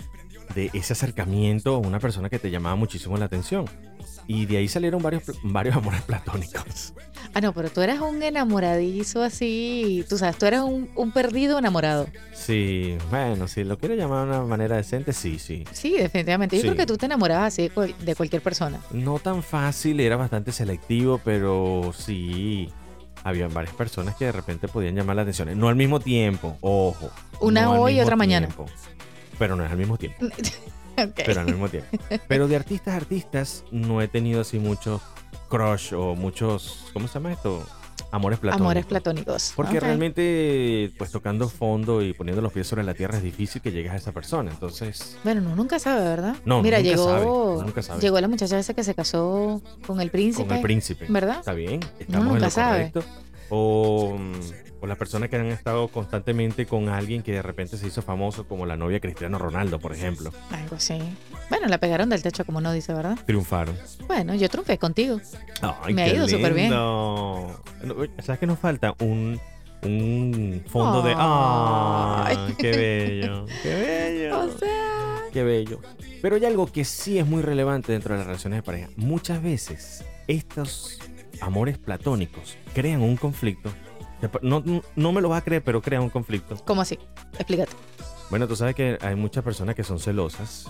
de 0.55 0.69
ese 0.73 0.93
acercamiento 0.93 1.75
a 1.75 1.77
una 1.79 1.99
persona 1.99 2.29
que 2.29 2.39
te 2.39 2.49
llamaba 2.51 2.75
muchísimo 2.75 3.17
la 3.17 3.25
atención. 3.25 3.65
Y 4.25 4.45
de 4.45 4.55
ahí 4.57 4.67
salieron 4.69 5.01
varios, 5.03 5.23
varios 5.43 5.75
amores 5.75 6.01
platónicos. 6.07 6.93
Ah, 7.33 7.41
no, 7.41 7.51
pero 7.53 7.69
tú 7.69 7.81
eras 7.81 7.99
un 7.99 8.21
enamoradizo 8.23 9.21
así. 9.21 10.05
Tú 10.07 10.17
sabes, 10.17 10.37
tú 10.37 10.45
eras 10.45 10.61
un, 10.63 10.89
un 10.95 11.11
perdido 11.11 11.57
enamorado. 11.59 12.07
Sí, 12.33 12.97
bueno, 13.09 13.47
si 13.47 13.63
lo 13.65 13.77
quiero 13.77 13.95
llamar 13.95 14.25
de 14.25 14.37
una 14.37 14.43
manera 14.45 14.77
decente, 14.77 15.11
sí, 15.13 15.39
sí. 15.39 15.65
Sí, 15.73 15.91
definitivamente. 15.97 16.55
Yo 16.55 16.61
Sí. 16.61 16.67
creo 16.69 16.77
que 16.77 16.85
tú 16.85 16.97
te 16.97 17.05
enamorabas 17.07 17.53
así 17.53 17.63
de, 17.63 17.69
cual- 17.71 17.95
de 17.99 18.15
cualquier 18.15 18.41
persona. 18.41 18.79
No 18.91 19.19
tan 19.19 19.43
fácil, 19.43 19.99
era 19.99 20.15
bastante 20.15 20.51
selectivo, 20.51 21.19
pero 21.23 21.91
sí. 21.97 22.69
Habían 23.25 23.53
varias 23.53 23.73
personas 23.73 24.15
que 24.15 24.25
de 24.25 24.31
repente 24.33 24.67
podían 24.67 24.95
llamar 24.95 25.15
la 25.15 25.21
atención. 25.23 25.57
No 25.57 25.69
al 25.69 25.75
mismo 25.75 25.99
tiempo, 26.01 26.57
ojo. 26.61 27.09
Una 27.39 27.63
no 27.63 27.73
hoy 27.81 27.93
y 27.97 28.01
otra 28.01 28.15
mañana. 28.17 28.47
Pero 29.39 29.55
no 29.55 29.65
es 29.65 29.71
al 29.71 29.77
mismo 29.77 29.97
tiempo. 29.97 30.25
Ok. 30.95 31.21
Pero 31.25 31.39
al 31.41 31.47
mismo 31.47 31.67
tiempo. 31.69 31.89
Pero 32.27 32.47
de 32.47 32.55
artistas 32.55 32.93
a 32.93 32.97
artistas 32.97 33.63
no 33.71 33.99
he 33.99 34.07
tenido 34.07 34.41
así 34.41 34.59
muchos 34.59 35.01
crush 35.49 35.91
o 35.95 36.13
muchos. 36.13 36.85
¿Cómo 36.93 37.07
se 37.07 37.15
llama 37.15 37.31
esto? 37.33 37.65
Amores 38.11 38.37
platónicos. 38.37 38.61
Amores 38.61 38.85
platónicos. 38.85 39.53
Porque 39.55 39.79
realmente, 39.79 40.91
pues 40.99 41.09
tocando 41.09 41.49
fondo 41.49 42.03
y 42.03 42.13
poniendo 42.13 42.43
los 42.43 42.53
pies 42.53 42.67
sobre 42.67 42.83
la 42.83 42.93
tierra 42.93 43.17
es 43.17 43.23
difícil 43.23 43.59
que 43.59 43.71
llegues 43.71 43.91
a 43.91 43.95
esa 43.95 44.11
persona. 44.11 44.51
Entonces, 44.51 45.17
Bueno, 45.23 45.41
uno 45.41 45.55
nunca 45.55 45.79
sabe, 45.79 46.03
¿verdad? 46.03 46.35
No, 46.45 46.61
Mira, 46.61 46.77
nunca 46.77 46.89
llegó, 46.91 47.05
sabe, 47.09 47.65
nunca 47.65 47.81
sabe. 47.81 47.99
llegó 47.99 48.21
la 48.21 48.27
muchacha 48.27 48.59
esa 48.59 48.75
que 48.75 48.83
se 48.83 48.93
casó 48.93 49.63
con 49.87 49.99
el 49.99 50.11
príncipe. 50.11 50.47
con 50.47 50.57
el 50.57 50.61
príncipe. 50.61 51.07
¿Verdad? 51.09 51.39
Está 51.39 51.53
bien, 51.53 51.79
estamos 51.97 52.27
en 52.27 52.33
nunca 52.33 52.45
lo 52.45 52.51
sabe. 52.51 52.91
correcto. 52.91 53.03
O, 53.55 54.17
mm, 54.17 54.81
o 54.81 54.87
las 54.87 54.97
personas 54.97 55.29
que 55.29 55.35
han 55.35 55.45
estado 55.45 55.87
constantemente 55.89 56.65
con 56.65 56.89
alguien 56.89 57.21
que 57.21 57.33
de 57.33 57.43
repente 57.43 57.77
se 57.77 57.85
hizo 57.85 58.01
famoso, 58.01 58.47
como 58.47 58.65
la 58.65 58.75
novia 58.75 58.99
Cristiano 58.99 59.37
Ronaldo, 59.37 59.79
por 59.79 59.93
ejemplo. 59.93 60.31
Algo 60.49 60.75
así. 60.75 60.97
Bueno, 61.49 61.67
la 61.67 61.77
pegaron 61.77 62.09
del 62.09 62.23
techo, 62.23 62.45
como 62.45 62.57
uno 62.57 62.73
dice, 62.73 62.93
¿verdad? 62.95 63.17
Triunfaron. 63.27 63.77
Bueno, 64.07 64.33
yo 64.33 64.49
triunfé 64.49 64.79
contigo. 64.79 65.21
Ay, 65.61 65.93
Me 65.93 66.01
ha 66.01 66.13
ido 66.13 66.27
súper 66.27 66.55
bien. 66.55 66.71
No, 66.71 67.51
¿Sabes 68.23 68.39
que 68.39 68.47
nos 68.47 68.57
falta? 68.57 68.95
Un, 68.99 69.39
un 69.83 70.63
fondo 70.67 71.03
de... 71.03 71.13
Ay. 71.15 72.35
¡Ay, 72.37 72.55
qué 72.57 72.71
bello! 72.71 73.45
¡Qué 73.61 73.75
bello! 74.19 74.39
O 74.39 74.57
sea. 74.57 75.19
Qué 75.31 75.43
bello. 75.43 75.79
Pero 76.23 76.37
hay 76.37 76.45
algo 76.45 76.65
que 76.65 76.85
sí 76.85 77.19
es 77.19 77.27
muy 77.27 77.43
relevante 77.43 77.91
dentro 77.91 78.13
de 78.13 78.17
las 78.19 78.27
relaciones 78.27 78.57
de 78.57 78.63
pareja. 78.63 78.89
Muchas 78.95 79.43
veces 79.43 80.03
estos 80.27 80.99
amores 81.45 81.77
platónicos 81.77 82.57
crean 82.73 83.01
un 83.01 83.17
conflicto. 83.17 83.71
No, 84.41 84.63
no 84.95 85.11
me 85.11 85.21
lo 85.21 85.29
vas 85.29 85.41
a 85.41 85.43
creer, 85.43 85.63
pero 85.63 85.81
crean 85.81 86.01
un 86.03 86.09
conflicto. 86.09 86.55
¿Cómo 86.65 86.81
así? 86.81 86.97
Explícate. 87.33 87.73
Bueno, 88.29 88.47
tú 88.47 88.55
sabes 88.55 88.73
que 88.73 88.97
hay 89.01 89.15
muchas 89.15 89.43
personas 89.43 89.75
que 89.75 89.83
son 89.83 89.99
celosas 89.99 90.67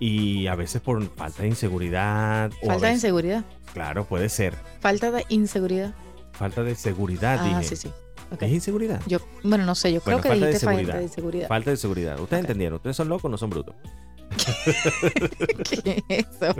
y 0.00 0.48
a 0.48 0.54
veces 0.56 0.82
por 0.82 1.02
falta 1.14 1.42
de 1.42 1.48
inseguridad. 1.48 2.50
Falta 2.66 2.88
de 2.88 2.94
inseguridad. 2.94 3.44
Claro, 3.72 4.04
puede 4.04 4.28
ser. 4.28 4.54
Falta 4.80 5.10
de 5.12 5.24
inseguridad. 5.28 5.94
Falta 6.32 6.62
de 6.64 6.74
seguridad, 6.74 7.38
Ah, 7.40 7.44
dije. 7.60 7.62
sí, 7.62 7.76
sí. 7.76 7.92
Ok. 8.32 8.42
¿Es 8.42 8.52
inseguridad? 8.52 9.00
Yo, 9.06 9.18
bueno, 9.44 9.64
no 9.64 9.74
sé, 9.76 9.92
yo 9.92 10.00
creo 10.00 10.16
Bueno, 10.16 10.22
que 10.22 10.28
falta 10.30 10.46
de 10.46 10.50
dijiste 10.50 10.66
falta 10.66 10.78
seguridad. 10.80 10.98
de 10.98 11.04
inseguridad. 11.04 11.48
Falta 11.48 11.70
de 11.70 11.76
seguridad. 11.76 12.20
Ustedes 12.20 12.40
entendieron. 12.40 12.76
Ustedes 12.76 12.96
son 12.96 13.08
locos, 13.08 13.30
no 13.30 13.38
son 13.38 13.50
brutos. 13.50 13.76
¿Qué 15.84 16.02
es 16.08 16.26
eso? 16.26 16.54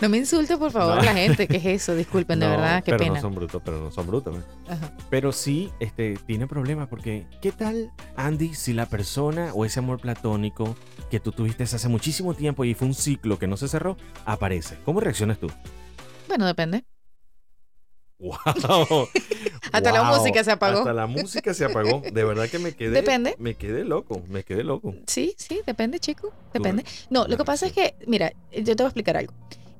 No 0.00 0.08
me 0.08 0.18
insulte, 0.18 0.56
por 0.56 0.70
favor, 0.72 0.96
No. 0.96 1.02
la 1.02 1.14
gente. 1.14 1.46
¿Qué 1.46 1.56
es 1.58 1.66
eso? 1.66 1.94
Disculpen, 1.94 2.40
de 2.40 2.46
No, 2.46 2.52
verdad, 2.52 2.82
qué 2.82 2.90
pero 2.92 3.04
pena. 3.04 3.14
no 3.16 3.20
son 3.20 3.34
brutos, 3.34 3.62
pero 3.64 3.80
no 3.80 3.90
son 3.90 4.06
brutos. 4.06 4.36
¿eh? 4.36 4.42
Ajá. 4.68 4.92
Pero 5.10 5.32
sí, 5.32 5.70
este, 5.80 6.18
tiene 6.26 6.46
problemas 6.46 6.88
porque, 6.88 7.26
¿qué 7.40 7.52
tal, 7.52 7.92
Andy, 8.16 8.54
si 8.54 8.72
la 8.72 8.86
persona 8.86 9.50
o 9.54 9.64
ese 9.64 9.78
amor 9.78 10.00
platónico 10.00 10.74
que 11.10 11.20
tú 11.20 11.30
tuviste 11.32 11.62
hace 11.64 11.88
muchísimo 11.88 12.34
tiempo 12.34 12.64
y 12.64 12.74
fue 12.74 12.88
un 12.88 12.94
ciclo 12.94 13.38
que 13.38 13.46
no 13.46 13.56
se 13.56 13.68
cerró, 13.68 13.96
aparece? 14.24 14.76
¿Cómo 14.84 15.00
reaccionas 15.00 15.38
tú? 15.38 15.48
Bueno, 16.28 16.46
depende. 16.46 16.84
¡Wow! 18.22 19.08
Hasta 19.72 19.92
la 19.92 20.04
música 20.04 20.44
se 20.44 20.52
apagó. 20.52 20.78
Hasta 20.78 20.92
la 20.92 21.06
música 21.06 21.52
se 21.52 21.64
apagó. 21.64 22.00
De 22.00 22.24
verdad 22.24 22.48
que 22.48 22.58
me 22.58 22.72
quedé. 22.72 22.90
Depende. 22.90 23.34
Me 23.38 23.54
quedé 23.54 23.84
loco. 23.84 24.22
Me 24.28 24.44
quedé 24.44 24.62
loco. 24.62 24.94
Sí, 25.06 25.34
sí, 25.36 25.60
depende, 25.66 25.98
chico. 25.98 26.32
Depende. 26.54 26.84
No, 27.10 27.26
lo 27.26 27.36
que 27.36 27.44
pasa 27.44 27.66
es 27.66 27.72
que, 27.72 27.96
mira, 28.06 28.32
yo 28.52 28.76
te 28.76 28.82
voy 28.82 28.84
a 28.84 28.88
explicar 28.88 29.16
algo. 29.16 29.32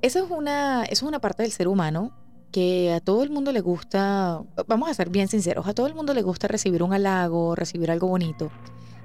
Eso 0.02 0.24
es 0.24 0.30
una, 0.30 0.82
eso 0.84 1.04
es 1.04 1.08
una 1.08 1.20
parte 1.20 1.44
del 1.44 1.52
ser 1.52 1.68
humano 1.68 2.12
que 2.50 2.92
a 2.92 3.00
todo 3.00 3.22
el 3.22 3.30
mundo 3.30 3.50
le 3.50 3.60
gusta, 3.60 4.42
vamos 4.66 4.90
a 4.90 4.94
ser 4.94 5.08
bien 5.08 5.26
sinceros, 5.26 5.66
a 5.66 5.72
todo 5.72 5.86
el 5.86 5.94
mundo 5.94 6.12
le 6.12 6.20
gusta 6.22 6.48
recibir 6.48 6.82
un 6.82 6.92
halago, 6.92 7.54
recibir 7.54 7.90
algo 7.90 8.08
bonito. 8.08 8.50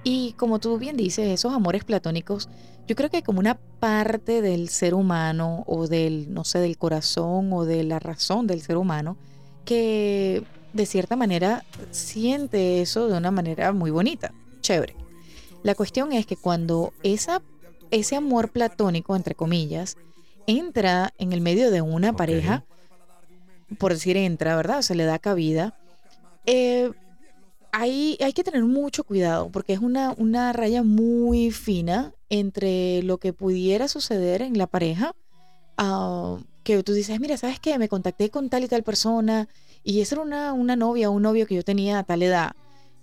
Y 0.10 0.32
como 0.38 0.60
tú 0.60 0.78
bien 0.78 0.96
dices, 0.96 1.28
esos 1.28 1.54
amores 1.54 1.84
platónicos, 1.84 2.48
yo 2.88 2.96
creo 2.96 3.10
que 3.10 3.24
como 3.24 3.40
una 3.40 3.56
parte 3.56 4.42
del 4.42 4.70
ser 4.70 4.94
humano 4.94 5.66
o 5.68 5.86
del, 5.86 6.34
no 6.34 6.46
sé, 6.46 6.60
del 6.60 6.78
corazón 6.78 7.52
o 7.52 7.66
de 7.66 7.84
la 7.84 8.00
razón 8.00 8.48
del 8.48 8.62
ser 8.62 8.78
humano, 8.78 9.18
que 9.66 10.46
de 10.72 10.86
cierta 10.86 11.18
manera 11.18 11.66
siente 11.92 12.82
eso 12.82 13.10
de 13.10 13.18
una 13.18 13.32
manera 13.32 13.74
muy 13.74 13.92
bonita, 13.92 14.32
chévere. 14.62 14.96
La 15.62 15.76
cuestión 15.76 16.14
es 16.14 16.26
que 16.26 16.38
cuando 16.38 16.94
esa, 17.04 17.42
ese 17.92 18.16
amor 18.16 18.52
platónico, 18.52 19.14
entre 19.14 19.36
comillas, 19.36 19.98
entra 20.46 21.14
en 21.18 21.34
el 21.34 21.42
medio 21.42 21.70
de 21.70 21.82
una 21.82 22.14
pareja, 22.14 22.64
por 23.78 23.92
decir 23.92 24.16
entra, 24.16 24.56
¿verdad? 24.56 24.80
O 24.80 24.84
se 24.84 24.96
le 24.96 25.04
da 25.04 25.20
cabida, 25.20 25.78
eh, 26.46 26.94
hay, 27.72 28.18
hay 28.22 28.34
que 28.34 28.44
tener 28.44 28.64
mucho 28.64 29.04
cuidado 29.04 29.50
porque 29.50 29.74
es 29.74 29.80
una, 29.80 30.14
una 30.18 30.54
raya 30.54 30.84
muy 30.84 31.52
fina 31.52 32.14
entre 32.30 33.04
lo 33.04 33.18
que 33.18 33.34
pudiera 33.34 33.88
suceder 33.88 34.42
en 34.42 34.58
la 34.58 34.68
pareja, 34.68 35.14
ah, 35.78 36.38
que 36.64 36.84
tú 36.84 36.94
dices, 36.94 37.20
mira, 37.20 37.38
¿sabes 37.38 37.60
qué? 37.60 37.78
Me 37.80 37.88
contacté 37.88 38.30
con 38.30 38.50
tal 38.50 38.64
y 38.64 38.68
tal 38.68 38.84
persona 38.84 39.48
y 39.84 40.02
esa 40.02 40.16
era 40.16 40.22
una, 40.24 40.54
una 40.54 40.76
novia 40.76 41.10
o 41.10 41.14
un 41.14 41.24
novio 41.24 41.48
que 41.48 41.56
yo 41.56 41.64
tenía 41.64 42.00
a 42.00 42.04
tal 42.04 42.24
edad 42.24 42.52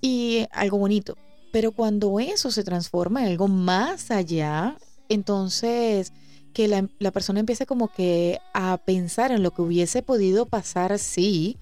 y 0.01 0.47
algo 0.53 0.79
bonito. 0.79 1.17
Pero 1.53 1.73
cuando 1.73 2.21
eso 2.21 2.51
se 2.51 2.65
transforma 2.65 3.23
en 3.23 3.29
algo 3.29 3.49
más 3.49 4.11
allá, 4.11 4.77
entonces 5.09 6.13
que 6.53 6.69
la, 6.69 6.89
la 6.99 7.11
persona 7.11 7.41
empieza 7.41 7.65
como 7.67 7.89
que 7.89 8.39
a 8.53 8.79
pensar 8.79 9.33
en 9.33 9.43
lo 9.43 9.51
que 9.53 9.63
hubiese 9.63 10.03
podido 10.03 10.47
pasar 10.47 10.99
si, 10.99 11.57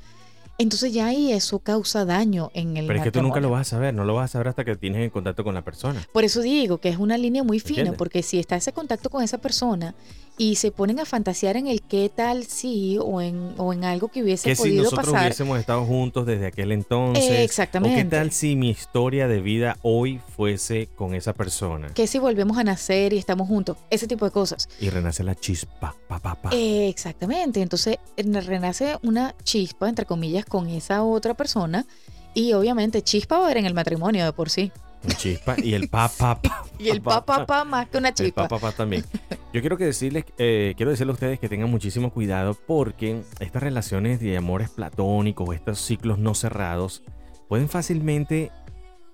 entonces 0.62 0.92
ya 0.92 1.06
ahí 1.06 1.32
eso 1.32 1.58
causa 1.58 2.04
daño 2.04 2.50
en 2.54 2.76
el 2.76 2.86
Pero 2.86 2.98
es 2.98 3.04
que 3.04 3.12
tú 3.12 3.22
nunca 3.22 3.40
lo 3.40 3.50
vas 3.50 3.68
a 3.68 3.70
saber. 3.70 3.94
No 3.94 4.04
lo 4.04 4.14
vas 4.14 4.30
a 4.30 4.32
saber 4.32 4.48
hasta 4.48 4.64
que 4.64 4.76
tienes 4.76 5.02
en 5.02 5.10
contacto 5.10 5.44
con 5.44 5.54
la 5.54 5.62
persona. 5.62 6.06
Por 6.12 6.24
eso 6.24 6.40
digo 6.40 6.78
que 6.78 6.88
es 6.88 6.98
una 6.98 7.18
línea 7.18 7.42
muy 7.42 7.60
fina, 7.60 7.80
¿Entiendes? 7.80 7.98
porque 7.98 8.22
si 8.22 8.38
está 8.38 8.56
ese 8.56 8.72
contacto 8.72 9.10
con 9.10 9.22
esa 9.22 9.38
persona 9.38 9.94
y 10.42 10.56
se 10.56 10.72
ponen 10.72 10.98
a 10.98 11.04
fantasear 11.04 11.56
en 11.56 11.68
el 11.68 11.82
qué 11.82 12.08
tal 12.12 12.44
sí 12.46 12.98
o 13.00 13.20
en, 13.20 13.54
o 13.58 13.72
en 13.72 13.84
algo 13.84 14.08
que 14.08 14.24
hubiese 14.24 14.48
Que 14.48 14.56
si 14.56 14.62
podido 14.62 14.82
nosotros 14.82 15.06
pasar. 15.10 15.26
hubiésemos 15.26 15.58
estado 15.60 15.84
juntos 15.84 16.26
desde 16.26 16.46
aquel 16.46 16.72
entonces. 16.72 17.24
Eh, 17.24 17.30
¿O 17.30 17.44
exactamente. 17.44 18.02
qué 18.02 18.04
tal 18.10 18.32
si 18.32 18.56
mi 18.56 18.70
historia 18.70 19.28
de 19.28 19.40
vida 19.40 19.76
hoy 19.82 20.20
fuese 20.34 20.88
con 20.96 21.14
esa 21.14 21.32
persona? 21.32 21.94
Que 21.94 22.08
si 22.08 22.18
volvemos 22.18 22.58
a 22.58 22.64
nacer 22.64 23.12
y 23.12 23.18
estamos 23.18 23.46
juntos, 23.46 23.76
ese 23.88 24.08
tipo 24.08 24.24
de 24.24 24.32
cosas. 24.32 24.68
Y 24.80 24.90
renace 24.90 25.22
la 25.22 25.36
chispa. 25.36 25.94
Pa, 26.08 26.18
pa, 26.18 26.34
pa. 26.34 26.50
Eh, 26.52 26.88
exactamente. 26.88 27.62
Entonces 27.62 27.98
en- 28.16 28.34
renace 28.44 28.96
una 29.04 29.36
chispa, 29.44 29.88
entre 29.88 30.06
comillas, 30.06 30.44
con 30.44 30.68
esa 30.68 31.04
otra 31.04 31.34
persona. 31.34 31.86
Y 32.34 32.52
obviamente 32.54 33.02
chispa 33.02 33.36
va 33.36 33.42
a 33.42 33.44
haber 33.46 33.58
en 33.58 33.66
el 33.66 33.74
matrimonio 33.74 34.24
de 34.24 34.32
por 34.32 34.50
sí. 34.50 34.72
Un 35.04 35.10
chispa. 35.12 35.56
Y 35.62 35.74
el 35.74 35.88
pa, 35.88 36.08
pa, 36.08 36.40
pa. 36.40 36.64
Y 36.78 36.88
el 36.88 37.00
pa, 37.00 37.24
papá 37.24 37.46
pa, 37.46 37.64
más 37.64 37.88
que 37.88 37.98
una 37.98 38.08
El 38.08 38.14
chispa. 38.14 38.48
pa, 38.48 38.58
pa, 38.58 38.70
pa 38.70 38.72
también. 38.72 39.04
Yo 39.52 39.60
quiero 39.60 39.76
que 39.76 39.84
decirles, 39.84 40.24
eh, 40.38 40.74
quiero 40.76 40.90
decirle 40.90 41.12
a 41.12 41.14
ustedes 41.14 41.38
que 41.38 41.48
tengan 41.48 41.70
muchísimo 41.70 42.10
cuidado 42.10 42.56
porque 42.66 43.22
estas 43.38 43.62
relaciones 43.62 44.20
de 44.20 44.36
amores 44.36 44.70
platónicos, 44.70 45.54
estos 45.54 45.78
ciclos 45.80 46.18
no 46.18 46.34
cerrados, 46.34 47.02
pueden 47.48 47.68
fácilmente 47.68 48.50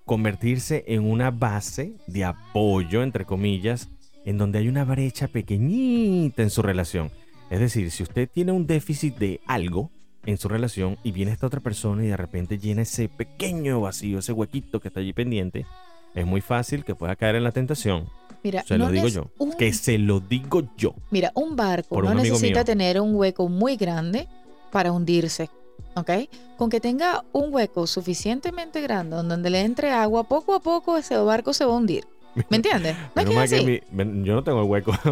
convertirse 0.05 0.85
en 0.87 1.05
una 1.05 1.31
base 1.31 1.95
de 2.07 2.25
apoyo, 2.25 3.03
entre 3.03 3.25
comillas, 3.25 3.91
en 4.25 4.39
donde 4.39 4.59
hay 4.59 4.69
una 4.69 4.85
brecha 4.85 5.29
pequeñita 5.29 6.43
en 6.43 6.51
su 6.51 6.63
relación. 6.63 7.11
Es 7.51 7.61
decir, 7.61 7.91
si 7.91 8.03
usted 8.03 8.29
tiene 8.33 8.53
un 8.53 8.67
déficit 8.67 9.17
de 9.17 9.41
algo 9.47 9.91
en 10.27 10.37
su 10.39 10.49
relación 10.49 10.99
y 11.03 11.13
viene 11.13 11.33
esta 11.33 11.47
otra 11.47 11.61
persona 11.61 12.05
y 12.05 12.09
de 12.09 12.17
repente 12.17 12.59
llena 12.59 12.83
ese 12.83 13.09
pequeño 13.09 13.81
vacío, 13.81 14.19
ese 14.19 14.33
huequito 14.33 14.81
que 14.81 14.89
está 14.89 15.01
allí 15.01 15.13
pendiente, 15.13 15.67
es 16.15 16.27
muy 16.27 16.41
fácil 16.41 16.85
que 16.85 16.95
pueda 16.95 17.17
caer 17.17 17.37
en 17.37 17.45
la 17.45 17.53
tentación 17.53 18.09
Mira, 18.43 18.63
se 18.65 18.79
lo 18.79 18.87
no 18.87 18.91
digo 18.93 19.07
es 19.07 19.15
yo. 19.15 19.31
un- 19.39 19.53
Que 19.53 19.73
se 19.73 19.99
lo 19.99 20.21
digo 20.21 20.63
yo. 20.77 20.95
Mira, 21.11 21.33
un 21.35 21.57
barco 21.57 21.89
Por 21.95 22.05
no 22.05 22.11
un 22.11 22.17
necesita 22.19 22.59
mío. 22.61 22.65
tener 22.65 23.01
un 23.01 23.15
hueco 23.15 23.49
muy 23.49 23.77
grande 23.77 24.29
para 24.71 24.93
hundirse, 24.93 25.51
¿ok? 25.95 26.11
Con 26.57 26.71
que 26.71 26.81
tenga 26.81 27.25
un 27.33 27.53
hueco 27.53 27.87
suficientemente 27.87 28.81
grande 28.81 29.17
donde 29.17 29.51
le 29.51 29.61
entre 29.63 29.91
agua, 29.91 30.25
poco 30.25 30.55
a 30.55 30.61
poco 30.61 30.97
ese 30.97 31.17
barco 31.17 31.53
se 31.53 31.65
va 31.65 31.73
a 31.73 31.77
hundir. 31.77 32.05
¿Me 32.51 32.57
entiendes? 32.59 32.97
No 33.17 33.23
es 33.43 33.51
que 33.51 33.57
así. 33.57 33.65
mi- 33.91 34.25
yo 34.25 34.35
no 34.35 34.45
tengo 34.45 34.61
el 34.63 34.69
hueco. 34.69 34.93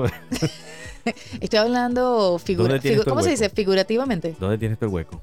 Estoy 1.41 1.59
hablando 1.59 2.39
figura, 2.43 2.69
¿Dónde 2.69 2.81
tienes 2.81 3.01
figu- 3.01 3.09
¿cómo 3.09 3.23
se 3.23 3.31
dice? 3.31 3.49
Figurativamente. 3.51 4.37
¿Dónde 4.39 4.59
tienes 4.59 4.79
el 4.83 4.89
hueco? 4.89 5.23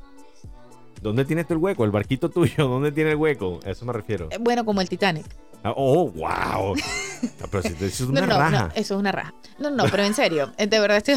¿Dónde 1.02 1.26
tienes 1.26 1.46
el 1.50 1.58
hueco? 1.58 1.84
El 1.84 1.92
barquito 1.92 2.30
tuyo, 2.30 2.68
¿dónde 2.68 2.92
tiene 2.92 3.12
el 3.12 3.18
hueco? 3.18 3.60
A 3.66 3.72
eso 3.72 3.86
me 3.86 3.94
refiero. 3.94 4.30
Eh, 4.32 4.38
Bueno, 4.40 4.64
como 4.66 4.82
el 4.82 4.90
Titanic. 4.90 5.26
Ah, 5.64 5.74
oh, 5.76 6.10
wow. 6.12 6.76
Pero 7.52 7.64
si 7.64 7.70
te 7.74 7.86
dices 7.86 8.02
una 8.02 8.22
no, 8.22 8.28
no, 8.28 8.38
raja. 8.38 8.72
eso 8.76 8.96
es 8.96 9.00
una 9.00 9.12
raja. 9.12 9.34
No, 9.60 9.70
no, 9.70 9.86
pero 9.86 10.04
en 10.04 10.14
serio, 10.14 10.52
de 10.58 10.66
verdad 10.80 10.98
estoy 10.98 11.16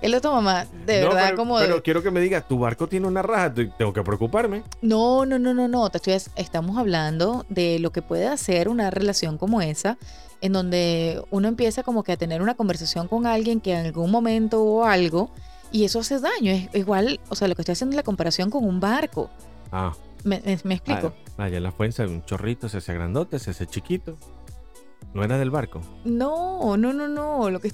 El 0.00 0.14
otro 0.14 0.32
mamá, 0.32 0.64
de 0.86 1.00
No, 1.00 1.08
verdad, 1.08 1.24
pero, 1.26 1.36
como 1.36 1.58
de- 1.58 1.66
pero 1.66 1.82
quiero 1.82 2.02
que 2.02 2.10
me 2.12 2.20
digas, 2.20 2.46
tu 2.46 2.58
barco 2.58 2.86
tiene 2.88 3.06
una 3.08 3.20
raja, 3.22 3.52
te- 3.52 3.66
tengo 3.66 3.92
que 3.92 4.02
preocuparme. 4.02 4.62
No, 4.80 5.26
no, 5.26 5.38
no, 5.40 5.52
no, 5.54 5.66
no. 5.66 5.90
Te 5.90 5.98
estoy, 5.98 6.32
estamos 6.36 6.78
hablando 6.78 7.44
de 7.48 7.78
lo 7.80 7.90
que 7.90 8.00
puede 8.02 8.28
hacer 8.28 8.68
una 8.68 8.90
relación 8.90 9.38
como 9.38 9.60
esa, 9.60 9.98
en 10.40 10.52
donde 10.52 11.20
uno 11.32 11.48
empieza 11.48 11.82
como 11.82 12.04
que 12.04 12.12
a 12.12 12.16
tener 12.16 12.42
una 12.42 12.54
conversación 12.54 13.08
con 13.08 13.26
alguien 13.26 13.60
que 13.60 13.72
en 13.74 13.86
algún 13.86 14.10
momento 14.12 14.62
o 14.62 14.84
algo, 14.84 15.30
y 15.72 15.84
eso 15.84 15.98
hace 15.98 16.20
daño. 16.20 16.52
Es 16.52 16.68
igual, 16.74 17.18
o 17.28 17.34
sea, 17.34 17.48
lo 17.48 17.56
que 17.56 17.62
estoy 17.62 17.72
haciendo 17.72 17.94
es 17.94 17.96
la 17.96 18.02
comparación 18.04 18.50
con 18.50 18.64
un 18.64 18.78
barco. 18.78 19.30
Ah, 19.72 19.92
¿Me, 20.22 20.40
me- 20.44 20.58
me 20.62 20.74
explico? 20.74 21.12
ah, 21.38 21.48
en 21.48 21.62
la 21.62 21.72
fuente 21.72 22.06
un 22.06 22.24
chorrito, 22.24 22.68
se 22.68 22.78
hace 22.78 22.94
grandote, 22.94 23.38
se 23.40 23.50
hace 23.50 23.66
chiquito. 23.66 24.16
No 25.12 25.24
era 25.24 25.38
del 25.38 25.50
barco. 25.50 25.80
No, 26.04 26.76
no, 26.76 26.92
no, 26.92 27.08
no. 27.08 27.50
Lo 27.50 27.60
que 27.60 27.72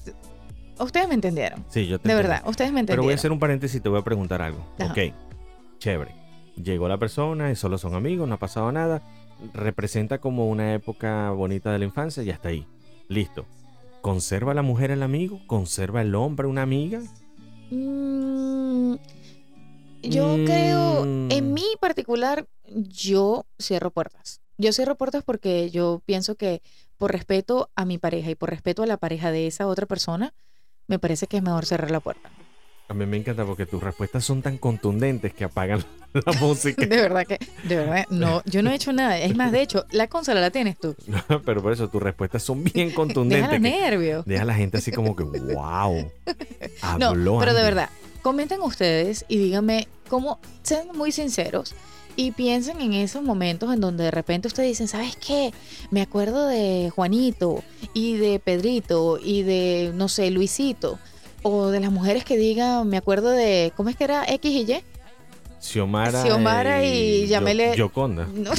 ustedes 0.79 1.09
me 1.09 1.15
entendieron. 1.15 1.65
Sí, 1.69 1.87
yo 1.87 1.99
te 1.99 2.09
De 2.09 2.15
entiendo. 2.15 2.29
verdad, 2.35 2.49
ustedes 2.49 2.73
me 2.73 2.85
Pero 2.85 3.03
voy 3.03 3.11
a 3.11 3.15
entendieron. 3.15 3.19
hacer 3.19 3.33
un 3.33 3.39
paréntesis 3.39 3.77
y 3.77 3.81
te 3.81 3.89
voy 3.89 4.01
a 4.01 4.05
preguntar 4.05 4.43
algo. 4.43 4.65
Ajá. 4.79 4.93
Ok, 4.93 4.99
chévere. 5.79 6.13
Llegó 6.57 6.89
la 6.89 6.99
persona 6.99 7.51
y 7.51 7.57
solo 7.57 7.79
son 7.79 7.95
amigos, 7.95 8.29
no 8.29 8.35
ha 8.35 8.39
pasado 8.39 8.71
nada. 8.73 9.03
Representa 9.53 10.19
como 10.19 10.49
una 10.49 10.75
época 10.75 11.31
bonita 11.31 11.73
de 11.73 11.79
la 11.81 11.85
infancia 11.85 12.23
y 12.23 12.31
hasta 12.31 12.49
ahí. 12.51 12.67
Listo. 13.09 13.45
¿Conserva 14.03 14.55
la 14.55 14.63
mujer 14.63 14.91
el 14.91 15.03
amigo? 15.03 15.41
¿Conserva 15.47 16.03
el 16.03 16.15
hombre 16.15 16.47
una 16.47 16.63
amiga? 16.63 17.01
Mm, 17.71 18.95
yo 20.03 20.37
creo, 20.45 21.05
Mm. 21.05 21.31
en 21.33 21.55
mi 21.55 21.65
particular, 21.81 22.47
yo 22.69 23.47
cierro 23.61 23.91
puertas. 23.91 24.41
Yo 24.59 24.73
cierro 24.73 24.95
puertas 24.97 25.25
porque 25.25 25.71
yo 25.71 26.01
pienso 26.07 26.37
que 26.37 26.63
por 26.99 27.11
respeto 27.13 27.71
a 27.75 27.85
mi 27.85 27.99
pareja 27.99 28.31
y 28.31 28.35
por 28.35 28.51
respeto 28.51 28.83
a 28.83 28.87
la 28.87 28.97
pareja 28.99 29.33
de 29.33 29.47
esa 29.47 29.67
otra 29.67 29.87
persona, 29.87 30.33
me 30.89 30.99
parece 30.99 31.27
que 31.27 31.37
es 31.39 31.43
mejor 31.43 31.67
cerrar 31.67 31.91
la 31.91 32.01
puerta. 32.01 32.31
A 32.87 32.93
mí 32.93 33.07
me 33.07 33.17
encanta 33.17 33.47
porque 33.47 33.65
tus 33.65 33.83
respuestas 33.83 34.25
son 34.25 34.43
tan 34.43 34.59
contundentes 34.59 35.33
que 35.33 35.45
apagan 35.45 35.83
la 36.13 36.33
música. 36.41 36.85
De 36.85 36.97
verdad 37.01 37.25
que, 37.27 37.39
de 37.67 37.77
verdad, 37.77 38.05
no, 38.11 38.43
yo 38.45 38.63
no 38.63 38.71
he 38.71 38.75
hecho 38.75 38.93
nada. 38.93 39.19
Es 39.19 39.35
más, 39.35 39.53
de 39.53 39.63
hecho, 39.63 39.87
la 39.91 40.07
consola 40.09 40.41
la 40.43 40.51
tienes 40.51 40.79
tú. 40.79 40.95
Pero 41.47 41.63
por 41.63 41.73
eso 41.73 41.89
tus 41.89 42.03
respuestas 42.03 42.43
son 42.43 42.63
bien 42.63 42.89
Deja 42.89 42.97
contundentes. 42.97 43.49
que 43.51 43.59
nervios. 43.61 44.27
deja 44.27 44.43
a 44.43 44.45
la 44.45 44.55
gente 44.55 44.77
así 44.79 44.93
como 44.93 45.17
que, 45.17 45.25
wow. 45.25 46.11
No, 46.99 47.09
Habló 47.09 47.39
pero 47.39 47.55
de 47.55 47.61
Andy". 47.61 47.71
verdad, 47.75 47.89
comenten 48.21 48.61
ustedes 48.61 49.25
y 49.29 49.39
díganme 49.39 49.89
cómo, 50.09 50.39
sean 50.63 50.89
muy 50.95 51.11
sinceros 51.11 51.75
Y 52.17 52.31
piensen 52.33 52.81
en 52.81 52.93
esos 52.93 53.23
momentos 53.23 53.73
en 53.73 53.81
donde 53.81 54.05
de 54.05 54.11
repente 54.11 54.49
ustedes 54.49 54.69
dicen, 54.69 54.89
¿sabes 54.89 55.17
qué? 55.17 55.53
Me 55.91 56.01
acuerdo 56.01 56.47
de 56.47 56.91
Juanito 56.95 57.63
y 57.93 58.17
de 58.17 58.39
Pedrito 58.39 59.19
y 59.23 59.43
de, 59.43 59.93
no 59.95 60.09
sé, 60.09 60.31
Luisito. 60.31 60.99
O 61.43 61.69
de 61.69 61.81
las 61.81 61.91
mujeres 61.91 62.25
que 62.25 62.37
digan, 62.37 62.89
me 62.89 62.97
acuerdo 62.97 63.31
de, 63.31 63.73
¿cómo 63.77 63.89
es 63.91 63.97
que 63.97 64.05
era 64.05 64.25
X 64.27 64.51
y 64.51 64.73
Y? 64.73 64.83
Xiomara, 65.61 66.23
Xiomara 66.23 66.85
y 66.85 67.27
Yamele- 67.29 67.75
Yoconda. 67.75 68.27
No. 68.35 68.51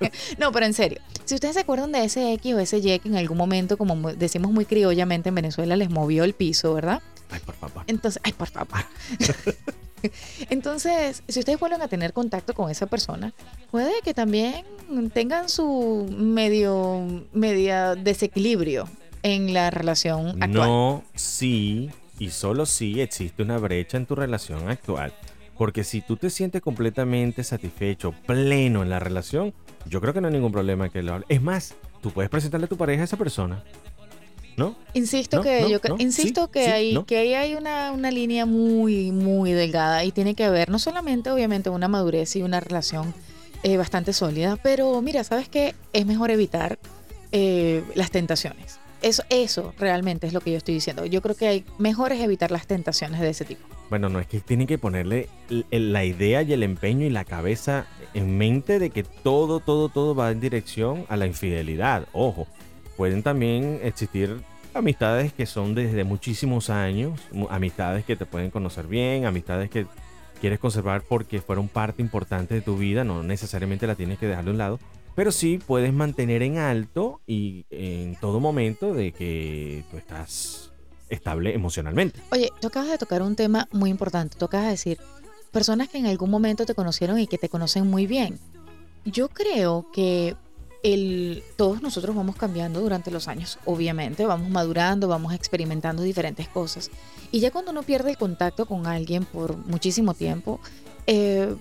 no, 0.38 0.52
pero 0.52 0.66
en 0.66 0.74
serio. 0.74 1.00
Si 1.24 1.34
ustedes 1.34 1.54
se 1.54 1.60
acuerdan 1.60 1.92
de 1.92 2.04
ese 2.04 2.32
X 2.34 2.54
o 2.54 2.58
ese 2.58 2.78
Y 2.78 2.98
que 2.98 3.08
en 3.08 3.16
algún 3.16 3.38
momento, 3.38 3.76
como 3.78 4.12
decimos 4.12 4.50
muy 4.52 4.64
criollamente 4.66 5.28
en 5.30 5.34
Venezuela, 5.34 5.76
les 5.76 5.88
movió 5.90 6.24
el 6.24 6.34
piso, 6.34 6.74
¿verdad? 6.74 7.00
Ay, 7.30 7.40
por 7.44 7.54
favor. 7.54 7.84
Entonces, 7.86 8.20
ay, 8.24 8.32
por 8.32 8.48
favor. 8.48 8.80
Entonces, 10.50 11.22
si 11.28 11.40
ustedes 11.40 11.58
vuelven 11.58 11.82
a 11.82 11.88
tener 11.88 12.12
contacto 12.12 12.54
con 12.54 12.70
esa 12.70 12.86
persona, 12.86 13.32
puede 13.70 13.92
que 14.02 14.14
también 14.14 14.64
tengan 15.12 15.48
su 15.48 16.06
medio, 16.16 17.24
media 17.32 17.94
desequilibrio 17.94 18.88
en 19.22 19.52
la 19.54 19.70
relación 19.70 20.42
actual. 20.42 20.68
No, 20.68 21.04
sí 21.14 21.90
y 22.18 22.30
solo 22.30 22.66
sí 22.66 23.00
existe 23.00 23.42
una 23.42 23.58
brecha 23.58 23.96
en 23.96 24.06
tu 24.06 24.14
relación 24.14 24.68
actual. 24.68 25.12
Porque 25.58 25.84
si 25.84 26.00
tú 26.00 26.16
te 26.16 26.30
sientes 26.30 26.62
completamente 26.62 27.44
satisfecho, 27.44 28.12
pleno 28.26 28.82
en 28.82 28.90
la 28.90 28.98
relación, 28.98 29.54
yo 29.86 30.00
creo 30.00 30.12
que 30.12 30.20
no 30.20 30.28
hay 30.28 30.34
ningún 30.34 30.52
problema 30.52 30.88
que 30.88 31.02
lo 31.02 31.14
hable. 31.14 31.26
Es 31.28 31.42
más, 31.42 31.74
tú 32.02 32.10
puedes 32.10 32.30
presentarle 32.30 32.66
a 32.66 32.68
tu 32.68 32.76
pareja 32.76 33.02
a 33.02 33.04
esa 33.04 33.16
persona. 33.16 33.62
¿No? 34.56 34.76
Insisto 34.94 35.38
No, 35.38 35.42
que 35.42 35.62
no, 35.62 35.68
yo 35.68 35.80
cre- 35.80 35.88
no, 35.90 35.96
insisto 35.98 36.44
sí, 36.44 36.50
que 36.52 36.64
sí, 36.64 36.70
hay 36.70 37.02
que 37.04 37.18
ahí 37.18 37.34
hay 37.34 37.54
una, 37.54 37.90
una 37.92 38.10
línea 38.10 38.46
muy 38.46 39.10
muy 39.10 39.52
delgada 39.52 40.04
y 40.04 40.12
tiene 40.12 40.34
que 40.34 40.44
haber 40.44 40.68
no 40.70 40.78
solamente 40.78 41.30
obviamente 41.30 41.70
una 41.70 41.88
madurez 41.88 42.36
y 42.36 42.42
una 42.42 42.60
relación 42.60 43.12
eh, 43.64 43.76
bastante 43.76 44.12
sólida, 44.12 44.56
pero 44.62 45.00
mira, 45.02 45.24
sabes 45.24 45.48
qué 45.48 45.74
es 45.92 46.06
mejor 46.06 46.30
evitar 46.30 46.78
eh, 47.32 47.82
las 47.94 48.10
tentaciones. 48.10 48.78
Eso 49.02 49.22
eso 49.28 49.74
realmente 49.78 50.26
es 50.26 50.32
lo 50.32 50.40
que 50.40 50.52
yo 50.52 50.56
estoy 50.56 50.74
diciendo. 50.74 51.04
Yo 51.04 51.20
creo 51.20 51.34
que 51.34 51.48
hay 51.48 51.64
mejor 51.78 52.12
es 52.12 52.20
evitar 52.20 52.50
las 52.50 52.66
tentaciones 52.66 53.20
de 53.20 53.30
ese 53.30 53.44
tipo. 53.44 53.66
Bueno, 53.90 54.08
no 54.08 54.18
es 54.18 54.26
que 54.26 54.40
tienen 54.40 54.66
que 54.66 54.78
ponerle 54.78 55.28
la 55.70 56.04
idea 56.04 56.40
y 56.42 56.52
el 56.54 56.62
empeño 56.62 57.04
y 57.04 57.10
la 57.10 57.24
cabeza 57.24 57.86
en 58.14 58.38
mente 58.38 58.78
de 58.78 58.88
que 58.90 59.02
todo, 59.02 59.60
todo, 59.60 59.88
todo 59.90 60.14
va 60.14 60.30
en 60.30 60.40
dirección 60.40 61.04
a 61.10 61.16
la 61.18 61.26
infidelidad. 61.26 62.06
Ojo, 62.12 62.46
pueden 62.96 63.22
también 63.22 63.80
existir 63.82 64.40
amistades 64.74 65.32
que 65.32 65.46
son 65.46 65.74
desde 65.74 66.04
muchísimos 66.04 66.70
años, 66.70 67.20
amistades 67.50 68.04
que 68.04 68.16
te 68.16 68.26
pueden 68.26 68.50
conocer 68.50 68.86
bien, 68.86 69.24
amistades 69.24 69.70
que 69.70 69.86
quieres 70.40 70.58
conservar 70.58 71.02
porque 71.02 71.40
fueron 71.40 71.68
parte 71.68 72.02
importante 72.02 72.54
de 72.54 72.60
tu 72.60 72.76
vida, 72.76 73.04
no 73.04 73.22
necesariamente 73.22 73.86
la 73.86 73.94
tienes 73.94 74.18
que 74.18 74.26
dejar 74.26 74.44
de 74.44 74.50
un 74.50 74.58
lado, 74.58 74.80
pero 75.14 75.30
sí 75.30 75.60
puedes 75.64 75.92
mantener 75.92 76.42
en 76.42 76.58
alto 76.58 77.20
y 77.26 77.66
en 77.70 78.16
todo 78.16 78.40
momento 78.40 78.92
de 78.94 79.12
que 79.12 79.84
tú 79.90 79.96
estás 79.96 80.72
estable 81.08 81.54
emocionalmente. 81.54 82.20
Oye, 82.32 82.50
tú 82.60 82.66
acabas 82.66 82.90
de 82.90 82.98
tocar 82.98 83.22
un 83.22 83.36
tema 83.36 83.68
muy 83.70 83.90
importante. 83.90 84.36
Tú 84.36 84.46
acabas 84.46 84.66
de 84.66 84.72
decir 84.72 84.98
personas 85.52 85.88
que 85.88 85.98
en 85.98 86.06
algún 86.06 86.30
momento 86.30 86.66
te 86.66 86.74
conocieron 86.74 87.18
y 87.18 87.26
que 87.26 87.38
te 87.38 87.48
conocen 87.48 87.88
muy 87.88 88.06
bien. 88.06 88.40
Yo 89.04 89.28
creo 89.28 89.86
que 89.92 90.34
el, 90.84 91.42
todos 91.56 91.82
nosotros 91.82 92.14
vamos 92.14 92.36
cambiando 92.36 92.80
durante 92.80 93.10
los 93.10 93.26
años, 93.26 93.58
obviamente, 93.64 94.24
vamos 94.26 94.50
madurando, 94.50 95.08
vamos 95.08 95.32
experimentando 95.34 96.02
diferentes 96.02 96.46
cosas. 96.46 96.90
Y 97.32 97.40
ya 97.40 97.50
cuando 97.50 97.72
uno 97.72 97.82
pierde 97.82 98.10
el 98.10 98.18
contacto 98.18 98.66
con 98.66 98.86
alguien 98.86 99.24
por 99.24 99.56
muchísimo 99.56 100.14
tiempo, 100.14 100.60
eh, 101.06 101.56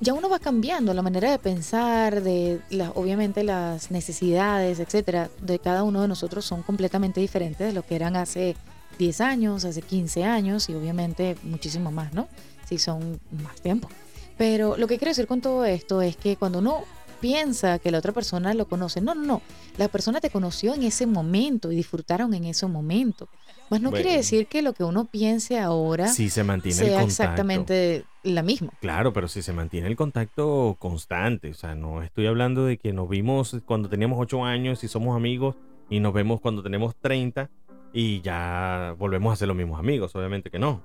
ya 0.00 0.12
uno 0.12 0.28
va 0.28 0.38
cambiando 0.40 0.92
la 0.92 1.02
manera 1.02 1.30
de 1.30 1.38
pensar, 1.38 2.20
de 2.22 2.60
la- 2.70 2.90
obviamente 2.90 3.42
las 3.44 3.90
necesidades, 3.90 4.78
etcétera, 4.80 5.30
de 5.40 5.58
cada 5.60 5.82
uno 5.84 6.02
de 6.02 6.08
nosotros 6.08 6.44
son 6.44 6.62
completamente 6.62 7.20
diferentes 7.20 7.66
de 7.66 7.72
lo 7.72 7.82
que 7.82 7.94
eran 7.96 8.16
hace 8.16 8.56
10 8.98 9.20
años, 9.20 9.64
hace 9.64 9.82
15 9.82 10.24
años 10.24 10.68
y 10.68 10.74
obviamente 10.74 11.36
muchísimo 11.42 11.90
más, 11.90 12.12
¿no? 12.12 12.28
Si 12.68 12.78
son 12.78 13.20
más 13.42 13.60
tiempo. 13.60 13.88
Pero 14.36 14.76
lo 14.76 14.86
que 14.88 14.98
quiero 14.98 15.10
decir 15.10 15.26
con 15.28 15.40
todo 15.40 15.64
esto 15.64 16.02
es 16.02 16.16
que 16.16 16.36
cuando 16.36 16.58
uno 16.58 16.84
piensa 17.24 17.78
que 17.78 17.90
la 17.90 18.00
otra 18.00 18.12
persona 18.12 18.52
lo 18.52 18.66
conoce, 18.66 19.00
no, 19.00 19.14
no, 19.14 19.24
no, 19.24 19.42
la 19.78 19.88
persona 19.88 20.20
te 20.20 20.28
conoció 20.28 20.74
en 20.74 20.82
ese 20.82 21.06
momento 21.06 21.72
y 21.72 21.76
disfrutaron 21.76 22.34
en 22.34 22.44
ese 22.44 22.66
momento. 22.66 23.30
Más 23.70 23.80
no 23.80 23.92
quiere 23.92 24.14
decir 24.14 24.46
que 24.46 24.60
lo 24.60 24.74
que 24.74 24.84
uno 24.84 25.06
piense 25.06 25.58
ahora 25.58 26.08
Si 26.08 26.28
se 26.28 26.44
mantiene 26.44 26.80
el 26.80 26.84
sea 26.88 27.00
contacto. 27.00 27.22
exactamente 27.22 28.04
la 28.24 28.42
misma. 28.42 28.74
Claro, 28.82 29.14
pero 29.14 29.26
si 29.28 29.40
se 29.40 29.54
mantiene 29.54 29.88
el 29.88 29.96
contacto 29.96 30.76
constante, 30.78 31.50
o 31.50 31.54
sea, 31.54 31.74
no 31.74 32.02
estoy 32.02 32.26
hablando 32.26 32.66
de 32.66 32.76
que 32.76 32.92
nos 32.92 33.08
vimos 33.08 33.56
cuando 33.64 33.88
teníamos 33.88 34.18
8 34.20 34.44
años 34.44 34.84
y 34.84 34.88
somos 34.88 35.16
amigos 35.16 35.56
y 35.88 36.00
nos 36.00 36.12
vemos 36.12 36.42
cuando 36.42 36.62
tenemos 36.62 36.94
30 36.96 37.48
y 37.94 38.20
ya 38.20 38.94
volvemos 38.98 39.32
a 39.32 39.36
ser 39.36 39.48
los 39.48 39.56
mismos 39.56 39.78
amigos, 39.78 40.14
obviamente 40.14 40.50
que 40.50 40.58
no. 40.58 40.82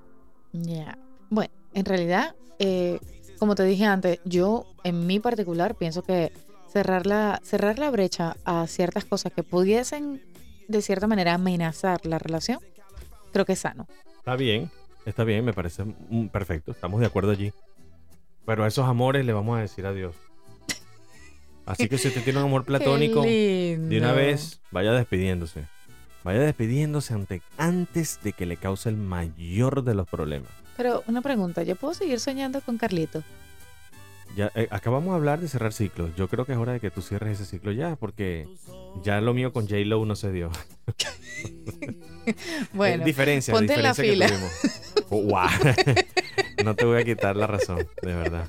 Ya. 0.54 0.96
Bueno, 1.28 1.52
en 1.74 1.84
realidad, 1.84 2.34
eh, 2.58 2.98
como 3.40 3.54
te 3.54 3.64
dije 3.64 3.86
antes, 3.86 4.20
yo 4.26 4.66
en 4.84 5.06
mi 5.06 5.18
particular 5.18 5.74
pienso 5.74 6.02
que 6.02 6.30
cerrar 6.70 7.06
la, 7.06 7.40
cerrar 7.42 7.78
la 7.78 7.90
brecha 7.90 8.36
a 8.44 8.66
ciertas 8.66 9.06
cosas 9.06 9.32
que 9.32 9.42
pudiesen 9.42 10.22
de 10.68 10.82
cierta 10.82 11.06
manera 11.06 11.34
amenazar 11.34 12.04
la 12.04 12.18
relación, 12.18 12.60
creo 13.32 13.46
que 13.46 13.54
es 13.54 13.60
sano. 13.60 13.88
Está 14.18 14.36
bien, 14.36 14.70
está 15.06 15.24
bien, 15.24 15.42
me 15.42 15.54
parece 15.54 15.84
perfecto, 16.30 16.72
estamos 16.72 17.00
de 17.00 17.06
acuerdo 17.06 17.32
allí. 17.32 17.52
Pero 18.44 18.62
a 18.62 18.68
esos 18.68 18.86
amores 18.86 19.24
le 19.24 19.32
vamos 19.32 19.56
a 19.58 19.62
decir 19.62 19.86
adiós. 19.86 20.14
Así 21.64 21.88
que 21.88 21.96
si 21.96 22.08
usted 22.08 22.22
tiene 22.22 22.40
un 22.40 22.44
amor 22.44 22.64
platónico, 22.66 23.22
de 23.22 23.96
una 23.98 24.12
vez 24.12 24.60
vaya 24.70 24.92
despidiéndose. 24.92 25.64
Vaya 26.24 26.40
despidiéndose 26.40 27.14
ante, 27.14 27.40
antes 27.56 28.20
de 28.22 28.34
que 28.34 28.44
le 28.44 28.58
cause 28.58 28.90
el 28.90 28.98
mayor 28.98 29.82
de 29.82 29.94
los 29.94 30.06
problemas. 30.06 30.50
Pero 30.80 31.04
una 31.08 31.20
pregunta, 31.20 31.62
¿yo 31.62 31.76
puedo 31.76 31.92
seguir 31.92 32.18
soñando 32.20 32.62
con 32.62 32.78
Carlito? 32.78 33.22
Ya 34.34 34.50
eh, 34.54 34.66
acabamos 34.70 35.10
de 35.10 35.16
hablar 35.16 35.38
de 35.38 35.46
cerrar 35.46 35.74
ciclos. 35.74 36.08
Yo 36.16 36.26
creo 36.26 36.46
que 36.46 36.52
es 36.52 36.58
hora 36.58 36.72
de 36.72 36.80
que 36.80 36.90
tú 36.90 37.02
cierres 37.02 37.38
ese 37.38 37.44
ciclo 37.50 37.70
ya, 37.70 37.96
porque 37.96 38.48
ya 39.04 39.20
lo 39.20 39.34
mío 39.34 39.52
con 39.52 39.64
J 39.68 39.76
Lo 39.84 40.02
no 40.06 40.16
se 40.16 40.32
dio. 40.32 40.50
Bueno, 42.72 43.02
Eh, 43.02 43.06
diferencia, 43.06 43.52
ponte 43.52 43.74
en 43.74 43.82
la 43.82 43.90
diferencia 43.90 44.26
que 44.28 44.34
fila. 44.34 44.50
Oh, 45.10 45.26
no 46.64 46.74
te 46.76 46.84
voy 46.86 47.00
a 47.00 47.04
quitar 47.04 47.36
la 47.36 47.46
razón, 47.46 47.86
de 48.00 48.14
verdad. 48.14 48.48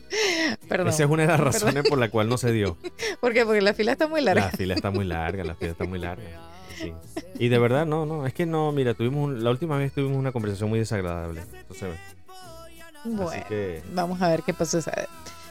perdón. 0.70 0.88
Esa 0.90 1.04
es 1.04 1.10
una 1.10 1.24
de 1.24 1.28
las 1.28 1.38
perdón. 1.38 1.54
razones 1.54 1.84
por 1.90 1.98
la 2.00 2.10
cual 2.10 2.30
no 2.30 2.38
se 2.38 2.54
dio. 2.54 2.78
¿Por 3.20 3.34
qué? 3.34 3.46
Porque 3.46 3.62
la 3.62 3.74
fila 3.74 3.92
está 3.92 4.08
muy 4.08 4.22
larga. 4.22 4.46
La 4.46 4.52
fila 4.52 4.74
está 4.76 4.90
muy 4.92 5.04
larga, 5.04 5.44
la 5.44 5.56
fila 5.56 5.72
está 5.72 5.84
muy 5.84 6.00
larga. 6.00 6.50
Sí. 6.78 6.94
Y 7.40 7.50
de 7.50 7.58
verdad, 7.60 7.86
no, 7.86 8.06
no, 8.06 8.26
es 8.28 8.34
que 8.34 8.46
no, 8.46 8.72
mira, 8.72 8.94
tuvimos 8.94 9.26
un- 9.30 9.44
la 9.44 9.50
última 9.50 9.78
vez 9.78 9.92
tuvimos 9.94 10.18
una 10.18 10.32
conversación 10.32 10.70
muy 10.70 10.80
desagradable. 10.80 11.42
Entonces, 11.62 11.90
Bueno, 13.04 13.30
así 13.30 13.42
que 13.48 13.84
vamos 13.94 14.22
a 14.22 14.30
ver 14.30 14.44
qué 14.44 14.54
pasa. 14.54 14.80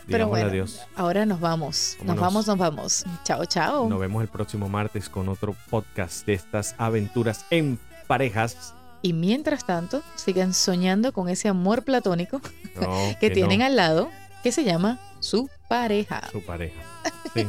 Pero 0.06 0.28
bueno, 0.28 0.48
adiós. 0.48 0.80
ahora 0.96 1.24
nos 1.26 1.40
vamos. 1.40 1.96
Nos 2.02 2.16
vamos, 2.16 2.46
nos 2.46 2.58
vamos. 2.58 3.04
Chao, 3.24 3.44
chao. 3.44 3.88
Nos 3.88 4.00
vemos 4.00 4.22
el 4.22 4.28
próximo 4.28 4.68
martes 4.68 5.08
con 5.08 5.28
otro 5.28 5.54
podcast 5.68 6.26
de 6.26 6.34
estas 6.34 6.74
aventuras 6.78 7.44
en 7.50 7.78
parejas. 8.06 8.74
Y 9.02 9.12
mientras 9.12 9.64
tanto, 9.64 10.02
sigan 10.16 10.52
soñando 10.52 11.12
con 11.12 11.28
ese 11.28 11.48
amor 11.48 11.84
platónico 11.84 12.40
No, 12.80 12.90
que, 13.20 13.30
tienen 13.30 13.60
no, 13.60 13.66
al 13.66 13.76
lado, 13.76 14.10
que 14.42 14.52
se 14.52 14.64
llama 14.64 14.98
su 15.20 15.48
pareja. 15.68 16.22
su 16.30 16.42
pareja. 16.42 16.80
Sí. 17.32 17.46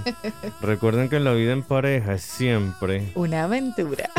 Recuerden 0.61 1.09
que 1.09 1.19
la 1.19 1.31
vida 1.31 1.53
en 1.53 1.63
pareja 1.63 2.13
es 2.13 2.21
siempre. 2.21 3.11
Una 3.15 3.45
aventura. 3.45 4.11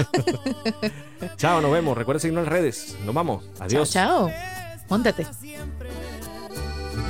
Chao, 1.36 1.60
nos 1.60 1.70
vemos. 1.70 1.96
Recuerden 1.96 2.20
seguirnos 2.20 2.42
en 2.42 2.52
las 2.52 2.52
redes. 2.52 2.96
Nos 3.06 3.14
vamos. 3.14 3.44
Adiós. 3.60 3.88
Chao, 3.92 4.28
chao. 4.28 4.51
Móntate. 4.92 5.22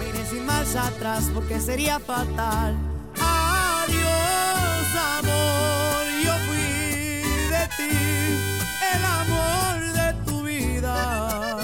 iré 0.08 0.26
sin 0.30 0.46
marcha 0.46 0.86
atrás 0.86 1.28
porque 1.34 1.58
sería 1.58 1.98
fatal. 1.98 2.76
Adiós, 3.18 4.86
amor, 5.18 6.04
yo 6.24 6.32
fui 6.46 6.68
de 7.54 7.64
ti, 7.76 7.94
el 8.94 9.04
amor 9.20 9.74
de 9.98 10.08
tu 10.24 10.44
vida. 10.44 11.58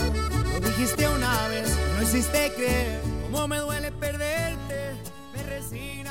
Lo 0.60 0.68
dijiste 0.68 1.08
una 1.08 1.46
vez, 1.46 1.78
no 1.94 2.02
hiciste 2.02 2.52
creer. 2.56 3.00
Cómo 3.30 3.46
me 3.46 3.58
duele 3.58 3.92
perderte, 3.92 4.96
me 5.32 5.42
resignaré 5.44 6.07